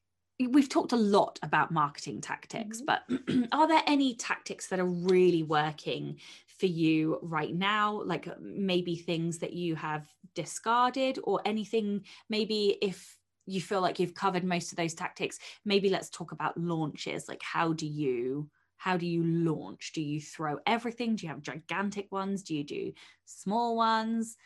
[0.48, 3.16] we've talked a lot about marketing tactics, mm-hmm.
[3.36, 6.16] but are there any tactics that are really working
[6.58, 8.02] for you right now?
[8.02, 12.04] Like maybe things that you have discarded, or anything?
[12.30, 16.56] Maybe if you feel like you've covered most of those tactics, maybe let's talk about
[16.56, 17.28] launches.
[17.28, 18.48] Like, how do you
[18.80, 19.92] how do you launch?
[19.92, 21.14] Do you throw everything?
[21.14, 22.42] Do you have gigantic ones?
[22.42, 22.92] Do you do
[23.26, 24.38] small ones?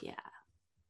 [0.00, 0.14] Yeah.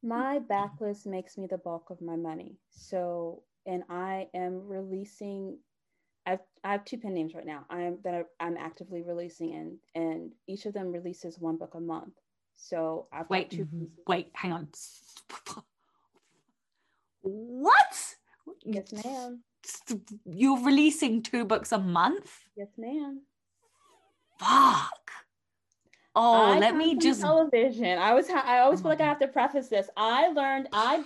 [0.01, 0.49] My mm-hmm.
[0.49, 2.55] backlist makes me the bulk of my money.
[2.69, 5.57] So, and I am releasing
[6.25, 7.65] I've, I have two pen names right now.
[7.69, 12.13] I'm that I'm actively releasing, and and each of them releases one book a month.
[12.55, 13.85] So I've wait, two mm-hmm.
[14.07, 14.69] wait, hang on.
[17.21, 18.15] What?
[18.63, 19.43] Yes, ma'am
[20.25, 22.31] you're releasing two books a month?
[22.55, 23.21] Yes, ma'am.
[24.39, 25.11] Fuck.
[26.15, 27.99] Oh, I let me just television.
[27.99, 29.87] I was I always feel like I have to preface this.
[29.95, 31.03] I learned I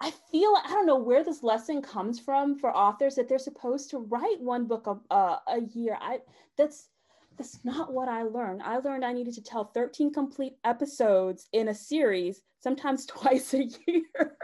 [0.00, 3.88] I feel I don't know where this lesson comes from for authors that they're supposed
[3.90, 5.96] to write one book a, uh, a year.
[6.00, 6.18] I
[6.58, 6.88] that's
[7.36, 8.62] that's not what I learned.
[8.62, 13.64] I learned I needed to tell 13 complete episodes in a series, sometimes twice a
[13.64, 14.04] year.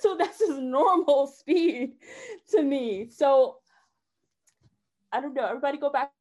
[0.00, 1.92] so that's just normal speed
[2.50, 3.08] to me.
[3.10, 3.56] So
[5.12, 5.46] I don't know.
[5.46, 6.12] Everybody go back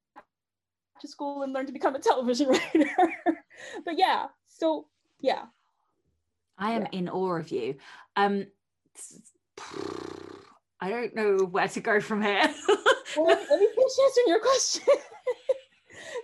[1.02, 2.90] to school and learn to become a television writer.
[3.84, 4.88] but yeah, so
[5.22, 5.46] yeah.
[6.58, 7.00] I am yeah.
[7.00, 7.76] in awe of you.
[8.16, 8.46] Um,
[10.80, 12.54] I don't know where to go from here.
[13.18, 14.84] well, let me finish answering your question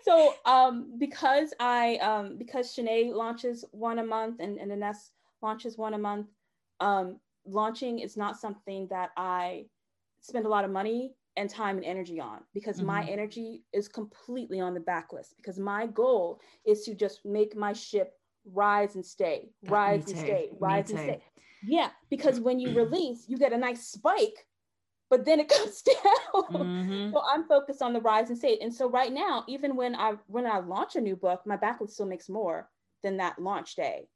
[0.04, 5.78] so um, because I um, because Shanae launches one a month and, and Ines launches
[5.78, 6.28] one a month,
[6.80, 9.66] um, launching is not something that I
[10.22, 12.88] spend a lot of money and time and energy on because mm-hmm.
[12.88, 17.74] my energy is completely on the backlist because my goal is to just make my
[17.74, 18.14] ship
[18.46, 21.22] rise and stay, rise and stay, rise and stay.
[21.64, 24.46] Yeah, because when you release, you get a nice spike
[25.12, 26.44] but then it comes down.
[26.52, 27.12] Mm-hmm.
[27.14, 28.64] So I'm focused on the rise and state.
[28.64, 31.92] And so right now, even when I when I launch a new book, my backlist
[31.92, 32.70] still makes more
[33.04, 34.08] than that launch day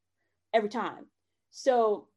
[0.53, 1.05] every time.
[1.51, 2.07] So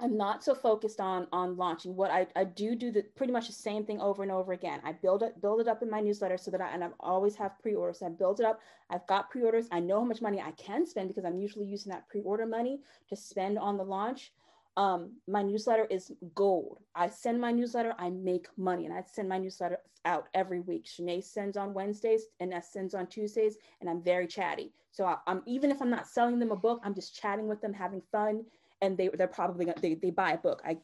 [0.00, 1.94] I'm not so focused on on launching.
[1.94, 4.80] What I, I do do the pretty much the same thing over and over again.
[4.82, 7.36] I build it build it up in my newsletter so that I and I always
[7.36, 7.98] have pre-orders.
[7.98, 8.60] So I build it up.
[8.88, 9.66] I've got pre-orders.
[9.70, 12.80] I know how much money I can spend because I'm usually using that pre-order money
[13.10, 14.32] to spend on the launch
[14.76, 16.78] um, my newsletter is gold.
[16.94, 20.86] I send my newsletter, I make money, and I send my newsletter out every week.
[20.86, 24.72] Shanae sends on Wednesdays, and that sends on Tuesdays, and I'm very chatty.
[24.92, 27.60] So I, am even if I'm not selling them a book, I'm just chatting with
[27.60, 28.44] them, having fun,
[28.80, 30.62] and they they're probably gonna they, they buy a book.
[30.64, 30.78] I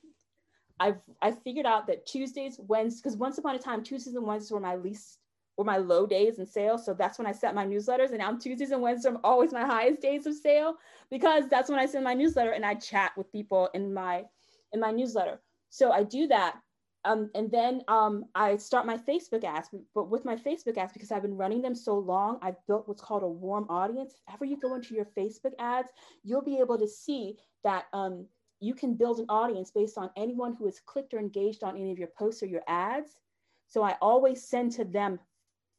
[0.78, 4.52] I've I figured out that Tuesdays, Wednesdays, because once upon a time Tuesdays and Wednesdays
[4.52, 5.18] were my least
[5.56, 6.84] were my low days in sales.
[6.84, 8.10] So that's when I set my newsletters.
[8.10, 10.74] And now Tuesdays and Wednesdays are always my highest days of sale
[11.10, 14.24] because that's when I send my newsletter and I chat with people in my
[14.72, 15.40] in my newsletter.
[15.70, 16.56] So I do that.
[17.04, 21.12] Um, and then um, I start my Facebook ads, but with my Facebook ads, because
[21.12, 24.14] I've been running them so long, I've built what's called a warm audience.
[24.14, 25.90] If ever you go into your Facebook ads,
[26.24, 28.26] you'll be able to see that um,
[28.58, 31.92] you can build an audience based on anyone who has clicked or engaged on any
[31.92, 33.20] of your posts or your ads.
[33.68, 35.20] So I always send to them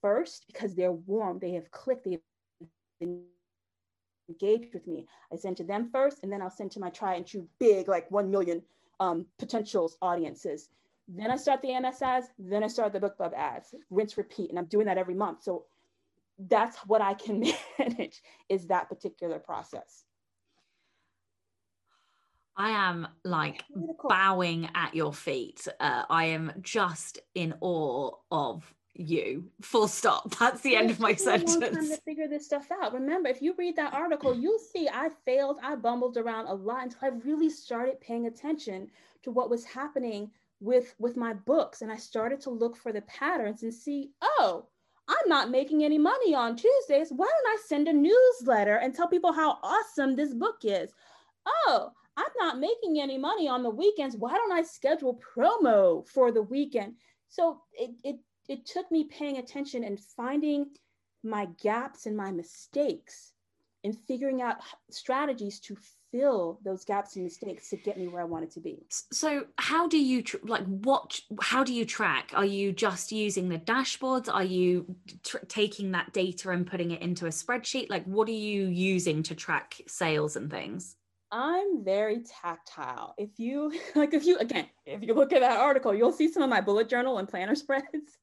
[0.02, 1.40] first because they're warm.
[1.40, 2.20] They have clicked, they've
[4.30, 5.08] engaged with me.
[5.32, 7.88] I send to them first, and then I'll send to my try and true big,
[7.88, 8.62] like 1 million
[9.00, 10.70] um, potentials audiences.
[11.08, 14.50] Then I start the AMS ads, then I start the book BookBub ads, rinse, repeat.
[14.50, 15.44] And I'm doing that every month.
[15.44, 15.66] So
[16.38, 17.44] that's what I can
[17.80, 20.04] manage is that particular process.
[22.58, 23.64] I am like
[24.10, 25.68] bowing at your feet.
[25.80, 31.14] Uh, I am just in awe of you full stop that's the end of my
[31.14, 34.90] sentence time to figure this stuff out remember if you read that article you'll see
[34.92, 38.90] i failed i bumbled around a lot until i really started paying attention
[39.24, 43.02] to what was happening with with my books and I started to look for the
[43.02, 44.66] patterns and see, oh,
[45.08, 47.12] I'm not making any money on Tuesdays.
[47.12, 50.92] Why don't I send a newsletter and tell people how awesome this book is?
[51.46, 54.18] Oh, I'm not making any money on the weekends.
[54.18, 56.96] Why don't I schedule promo for the weekend?
[57.30, 58.18] So it, it,
[58.48, 60.68] it took me paying attention and finding
[61.24, 63.34] my gaps and my mistakes
[63.84, 64.58] and figuring out
[64.90, 65.78] strategies to
[66.12, 68.86] fill those gaps and mistakes to get me where I wanted to be.
[68.90, 71.20] So, how do you tr- like what?
[71.42, 72.32] How do you track?
[72.34, 74.34] Are you just using the dashboards?
[74.34, 77.90] Are you tr- taking that data and putting it into a spreadsheet?
[77.90, 80.96] Like, what are you using to track sales and things?
[81.30, 83.14] I'm very tactile.
[83.18, 86.44] If you like, if you again, if you look at that article, you'll see some
[86.44, 88.18] of my bullet journal and planner spreads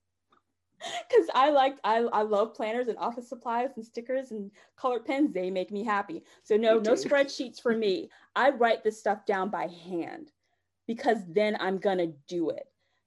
[1.08, 5.32] because I like I, I love planners and office supplies and stickers and colored pens.
[5.32, 6.24] They make me happy.
[6.42, 8.10] So no no spreadsheets for me.
[8.36, 10.32] I write this stuff down by hand
[10.86, 12.66] because then I'm gonna do it.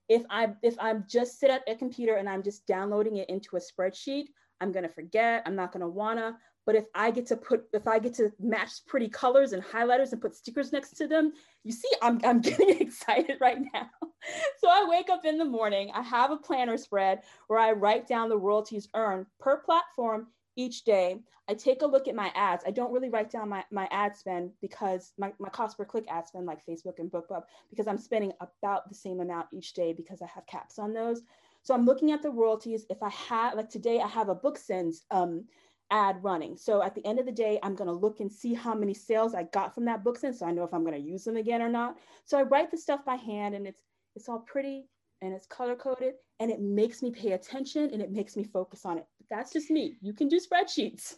[0.09, 3.57] If I if I'm just sit at a computer and I'm just downloading it into
[3.57, 4.25] a spreadsheet,
[4.61, 5.43] I'm gonna forget.
[5.45, 6.37] I'm not gonna wanna.
[6.67, 10.11] But if I get to put, if I get to match pretty colors and highlighters
[10.11, 11.31] and put stickers next to them,
[11.63, 13.89] you see, I'm, I'm getting excited right now.
[14.59, 18.05] so I wake up in the morning, I have a planner spread where I write
[18.05, 21.21] down the royalties earned per platform each day.
[21.47, 22.65] I take a look at my ads.
[22.67, 26.03] I don't really write down my, my ad spend because my, my cost per click
[26.09, 29.93] ad spend like Facebook and BookBub because I'm spending about the same amount each day
[29.93, 31.21] because I have caps on those.
[31.61, 32.85] So I'm looking at the royalties.
[32.89, 35.45] If I have, like today, I have a BookSends um,
[35.91, 36.57] ad running.
[36.57, 38.93] So at the end of the day, I'm going to look and see how many
[38.93, 41.37] sales I got from that BookSend so I know if I'm going to use them
[41.37, 41.97] again or not.
[42.25, 43.81] So I write the stuff by hand and it's
[44.15, 44.87] it's all pretty
[45.21, 48.85] and it's color coded and it makes me pay attention and it makes me focus
[48.85, 49.05] on it.
[49.19, 49.97] But that's just me.
[50.01, 51.15] You can do spreadsheets.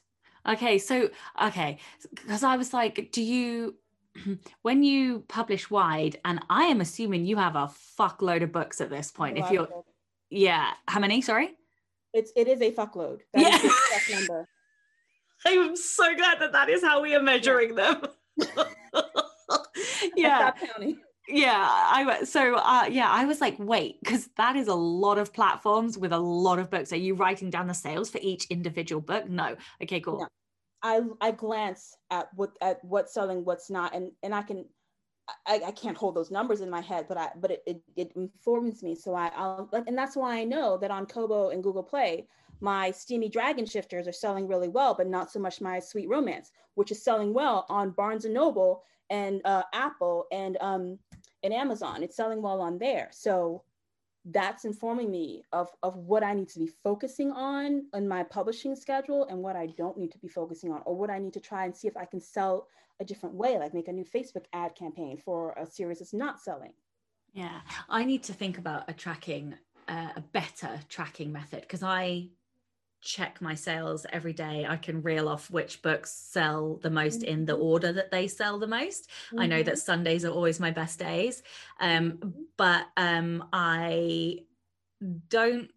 [0.48, 1.10] Okay, so
[1.42, 1.80] okay,
[2.14, 3.76] because I was like, do you
[4.62, 8.90] when you publish wide and I am assuming you have a fuckload of books at
[8.90, 9.38] this point.
[9.40, 9.68] Oh, if you're
[10.30, 11.22] yeah, how many?
[11.22, 11.56] Sorry?
[12.14, 13.22] It's it is a fuckload.
[13.34, 13.62] That
[14.10, 14.16] yeah.
[14.20, 14.48] number.
[15.46, 18.02] I'm so glad that that is how we are measuring them.
[20.16, 20.52] yeah.
[21.32, 25.32] Yeah, I so uh, yeah, I was like, wait, because that is a lot of
[25.32, 26.92] platforms with a lot of books.
[26.92, 29.30] Are you writing down the sales for each individual book?
[29.30, 29.56] No.
[29.84, 30.22] Okay, cool.
[30.22, 30.28] No.
[30.82, 34.66] I I glance at what at what's selling, what's not, and and I can
[35.46, 38.12] I, I can't hold those numbers in my head, but I but it, it, it
[38.16, 38.96] informs me.
[38.96, 42.28] So I, I'll like and that's why I know that on Kobo and Google Play,
[42.62, 46.52] my steamy dragon shifters are selling really well, but not so much my sweet romance,
[46.76, 51.00] which is selling well on Barnes and Noble and uh, Apple and um,
[51.44, 52.04] and Amazon.
[52.04, 53.10] It's selling well on there.
[53.12, 53.64] So
[54.26, 58.76] that's informing me of, of what I need to be focusing on in my publishing
[58.76, 61.40] schedule and what I don't need to be focusing on, or what I need to
[61.40, 62.68] try and see if I can sell
[63.00, 66.42] a different way, like make a new Facebook ad campaign for a series that's not
[66.42, 66.74] selling.
[67.34, 69.56] Yeah, I need to think about a tracking,
[69.88, 72.28] uh, a better tracking method because I
[73.02, 77.46] check my sales every day i can reel off which books sell the most in
[77.46, 77.64] the mm-hmm.
[77.64, 79.40] order that they sell the most mm-hmm.
[79.40, 79.92] i know that mm-hmm.
[79.92, 81.42] sundays are always my best days
[81.80, 82.30] um, mm-hmm.
[82.58, 84.38] but um, i
[85.30, 85.70] don't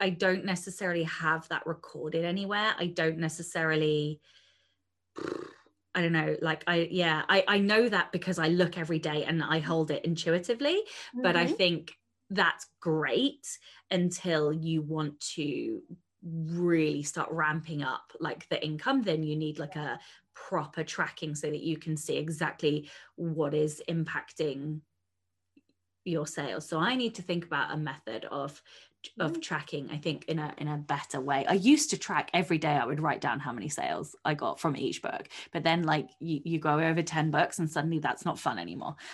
[0.00, 4.20] i don't necessarily have that recorded anywhere i don't necessarily
[5.94, 9.24] I don't know, like I yeah, I I know that because I look every day
[9.24, 11.22] and I hold it intuitively, mm-hmm.
[11.22, 11.92] but I think
[12.30, 13.46] that's great
[13.90, 15.80] until you want to
[16.22, 19.98] really start ramping up like the income then you need like a
[20.34, 24.80] proper tracking so that you can see exactly what is impacting
[26.04, 26.66] your sales.
[26.68, 28.62] So i need to think about a method of
[29.20, 29.40] of mm-hmm.
[29.40, 31.44] tracking i think in a in a better way.
[31.46, 34.58] I used to track every day i would write down how many sales i got
[34.58, 38.24] from each book but then like you, you go over 10 books and suddenly that's
[38.24, 38.96] not fun anymore.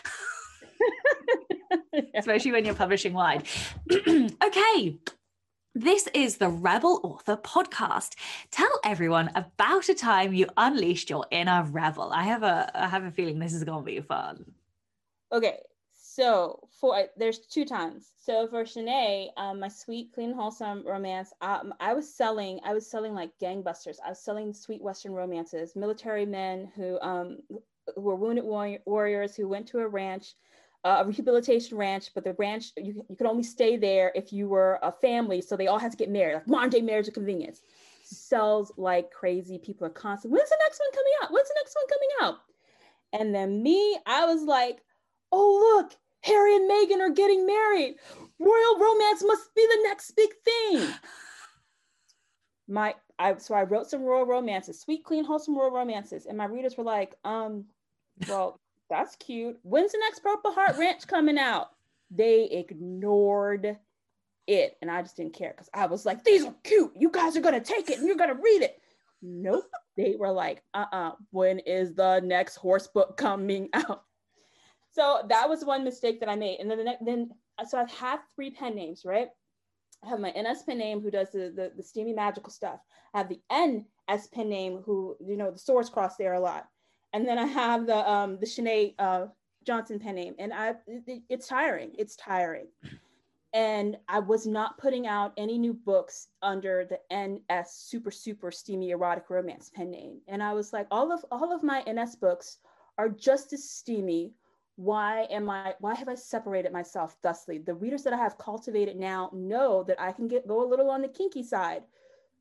[2.14, 3.46] Especially when you're publishing wide.
[4.44, 4.98] Okay
[5.74, 8.14] this is the Rebel Author podcast.
[8.50, 12.12] Tell everyone about a time you unleashed your inner rebel.
[12.12, 14.44] I have a I have a feeling this is going to be fun.
[15.32, 15.58] Okay,
[15.92, 18.12] so for there's two times.
[18.16, 22.60] So for Shanae, um, my sweet, clean, wholesome romance, um, I was selling.
[22.64, 23.96] I was selling like gangbusters.
[24.04, 29.48] I was selling sweet Western romances, military men who um, who were wounded warriors who
[29.48, 30.34] went to a ranch
[30.84, 34.78] a rehabilitation ranch, but the ranch, you, you could only stay there if you were
[34.82, 35.40] a family.
[35.40, 37.62] So they all had to get married, like modern day marriage of convenience.
[38.04, 39.58] Sells like crazy.
[39.58, 40.32] People are constant.
[40.32, 41.32] When's the next one coming out?
[41.32, 42.38] When's the next one coming out?
[43.18, 44.82] And then me, I was like,
[45.32, 47.96] oh, look, Harry and Meghan are getting married.
[48.38, 50.88] Royal romance must be the next big thing.
[52.68, 56.26] My, I, so I wrote some royal romances, sweet, clean, wholesome royal romances.
[56.26, 57.64] And my readers were like, um,
[58.28, 59.58] well, that's cute.
[59.62, 61.68] When's the next Purple Heart Ranch coming out?
[62.10, 63.76] they ignored
[64.46, 64.76] it.
[64.80, 66.92] And I just didn't care because I was like, these are cute.
[66.96, 68.80] You guys are going to take it and you're going to read it.
[69.22, 69.70] Nope.
[69.96, 71.08] They were like, uh uh-uh.
[71.08, 74.04] uh, when is the next horse book coming out?
[74.92, 76.60] So that was one mistake that I made.
[76.60, 77.30] And then the next, then,
[77.68, 79.28] so I've three pen names, right?
[80.04, 82.78] I have my NS pen name who does the, the, the steamy magical stuff.
[83.14, 86.66] I have the NS pen name who, you know, the swords cross there a lot.
[87.14, 89.26] And then I have the um the Shanae uh,
[89.64, 90.34] Johnson pen name.
[90.38, 91.92] And I it, it's tiring.
[91.96, 92.66] It's tiring.
[93.54, 98.90] And I was not putting out any new books under the NS super super steamy
[98.90, 100.18] erotic romance pen name.
[100.28, 102.58] And I was like, all of all of my NS books
[102.98, 104.34] are just as steamy
[104.76, 107.58] why am I why have I separated myself thusly?
[107.58, 110.90] The readers that I have cultivated now know that I can get go a little
[110.90, 111.84] on the kinky side.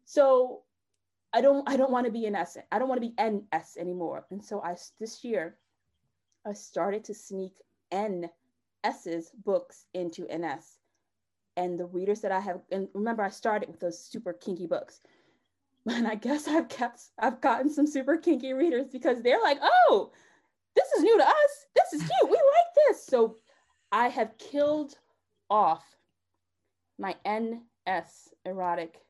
[0.06, 0.62] So
[1.34, 2.58] I don't I don't want to be an S.
[2.72, 4.26] I don't want to be NS anymore.
[4.30, 5.58] And so I this year
[6.46, 7.54] I started to sneak
[7.92, 10.78] NS's books into NS.
[11.58, 15.02] And the readers that I have and remember I started with those super kinky books.
[15.86, 20.14] And I guess I've kept I've gotten some super kinky readers because they're like, oh,
[20.76, 21.66] this is new to us.
[21.76, 22.32] This is cute.
[22.32, 23.06] We like this.
[23.06, 23.36] So
[23.92, 24.98] I have killed
[25.50, 25.84] off
[26.98, 29.02] my NS erotic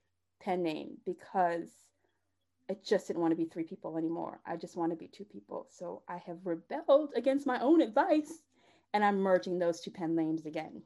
[0.42, 1.70] pen name because
[2.70, 4.40] I just didn't want to be three people anymore.
[4.46, 5.68] I just want to be two people.
[5.70, 8.40] So I have rebelled against my own advice
[8.94, 10.82] and I'm merging those two pen names again.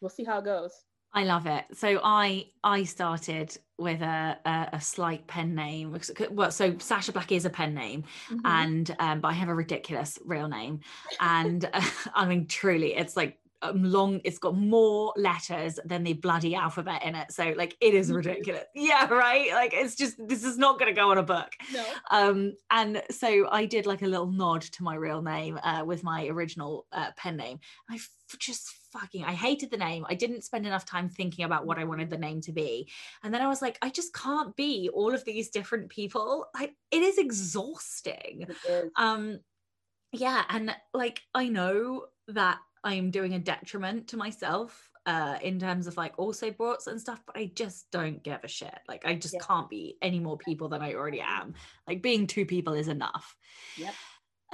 [0.00, 0.84] We'll see how it goes.
[1.12, 1.64] I love it.
[1.72, 5.98] So I I started with a, a, a slight pen name.
[6.30, 8.40] Well, so Sacha Black is a pen name, mm-hmm.
[8.44, 10.80] and um, but I have a ridiculous real name,
[11.18, 11.80] and uh,
[12.14, 17.02] I mean truly, it's like um, long it's got more letters than the bloody alphabet
[17.04, 17.32] in it.
[17.32, 18.64] So like it is ridiculous.
[18.74, 19.50] Yeah right?
[19.52, 21.52] Like it's just this is not going to go on a book.
[21.72, 21.84] No.
[22.10, 26.02] um and so i did like a little nod to my real name uh, with
[26.04, 27.58] my original uh, pen name.
[27.90, 30.04] I f- just fucking i hated the name.
[30.08, 32.88] I didn't spend enough time thinking about what i wanted the name to be.
[33.22, 36.46] And then i was like i just can't be all of these different people.
[36.54, 38.46] I, it is exhausting.
[38.48, 38.90] It is.
[38.96, 39.40] um
[40.12, 45.58] yeah and like i know that I am doing a detriment to myself uh, in
[45.58, 48.78] terms of like also boughts and stuff, but I just don't give a shit.
[48.88, 49.40] Like I just yeah.
[49.42, 51.54] can't be any more people than I already am.
[51.88, 53.36] Like being two people is enough.
[53.76, 53.94] Yep.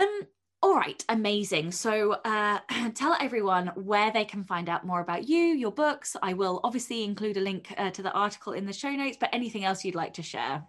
[0.00, 0.20] Um.
[0.64, 1.72] All right, amazing.
[1.72, 2.60] So, uh,
[2.94, 6.16] tell everyone where they can find out more about you, your books.
[6.22, 9.30] I will obviously include a link uh, to the article in the show notes, but
[9.32, 10.62] anything else you'd like to share?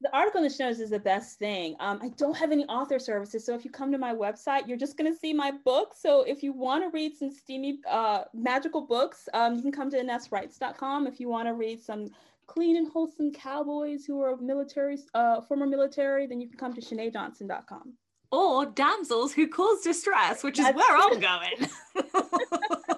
[0.00, 1.74] The article in the shows is the best thing.
[1.80, 4.76] Um, I don't have any author services, so if you come to my website, you're
[4.76, 5.92] just going to see my book.
[5.96, 9.90] So if you want to read some steamy uh, magical books, um, you can come
[9.90, 11.08] to ineswrites.com.
[11.08, 12.10] If you want to read some
[12.46, 16.80] clean and wholesome cowboys who are military, uh, former military, then you can come to
[16.80, 17.94] ShanaeJohnson.com.
[18.30, 22.97] Or damsels who cause distress, which is That's where I'm going.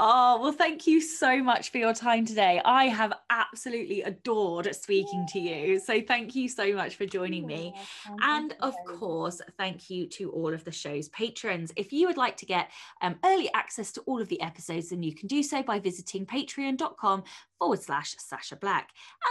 [0.00, 2.60] Oh, well, thank you so much for your time today.
[2.64, 5.80] I have absolutely adored speaking to you.
[5.80, 7.74] So, thank you so much for joining me.
[8.22, 11.72] And of course, thank you to all of the show's patrons.
[11.74, 12.70] If you would like to get
[13.02, 16.24] um, early access to all of the episodes, then you can do so by visiting
[16.24, 17.24] patreon.com
[17.58, 18.90] forward slash Sacha Black.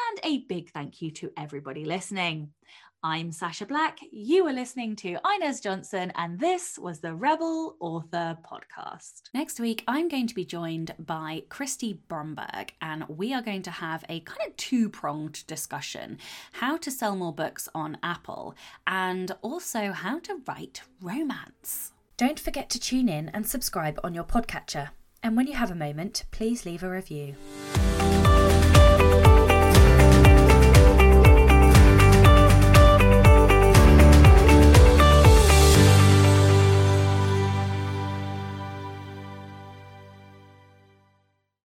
[0.10, 2.50] And a big thank you to everybody listening.
[3.04, 4.00] I'm Sacha Black.
[4.12, 9.22] You are listening to Ines Johnson, and this was the Rebel Author Podcast.
[9.36, 13.72] Next week, I'm going to be joined by Christy Bromberg, and we are going to
[13.72, 16.18] have a kind of two pronged discussion
[16.54, 18.56] how to sell more books on Apple,
[18.88, 21.92] and also how to write romance.
[22.18, 24.90] Don't forget to tune in and subscribe on your podcatcher.
[25.22, 27.36] And when you have a moment, please leave a review.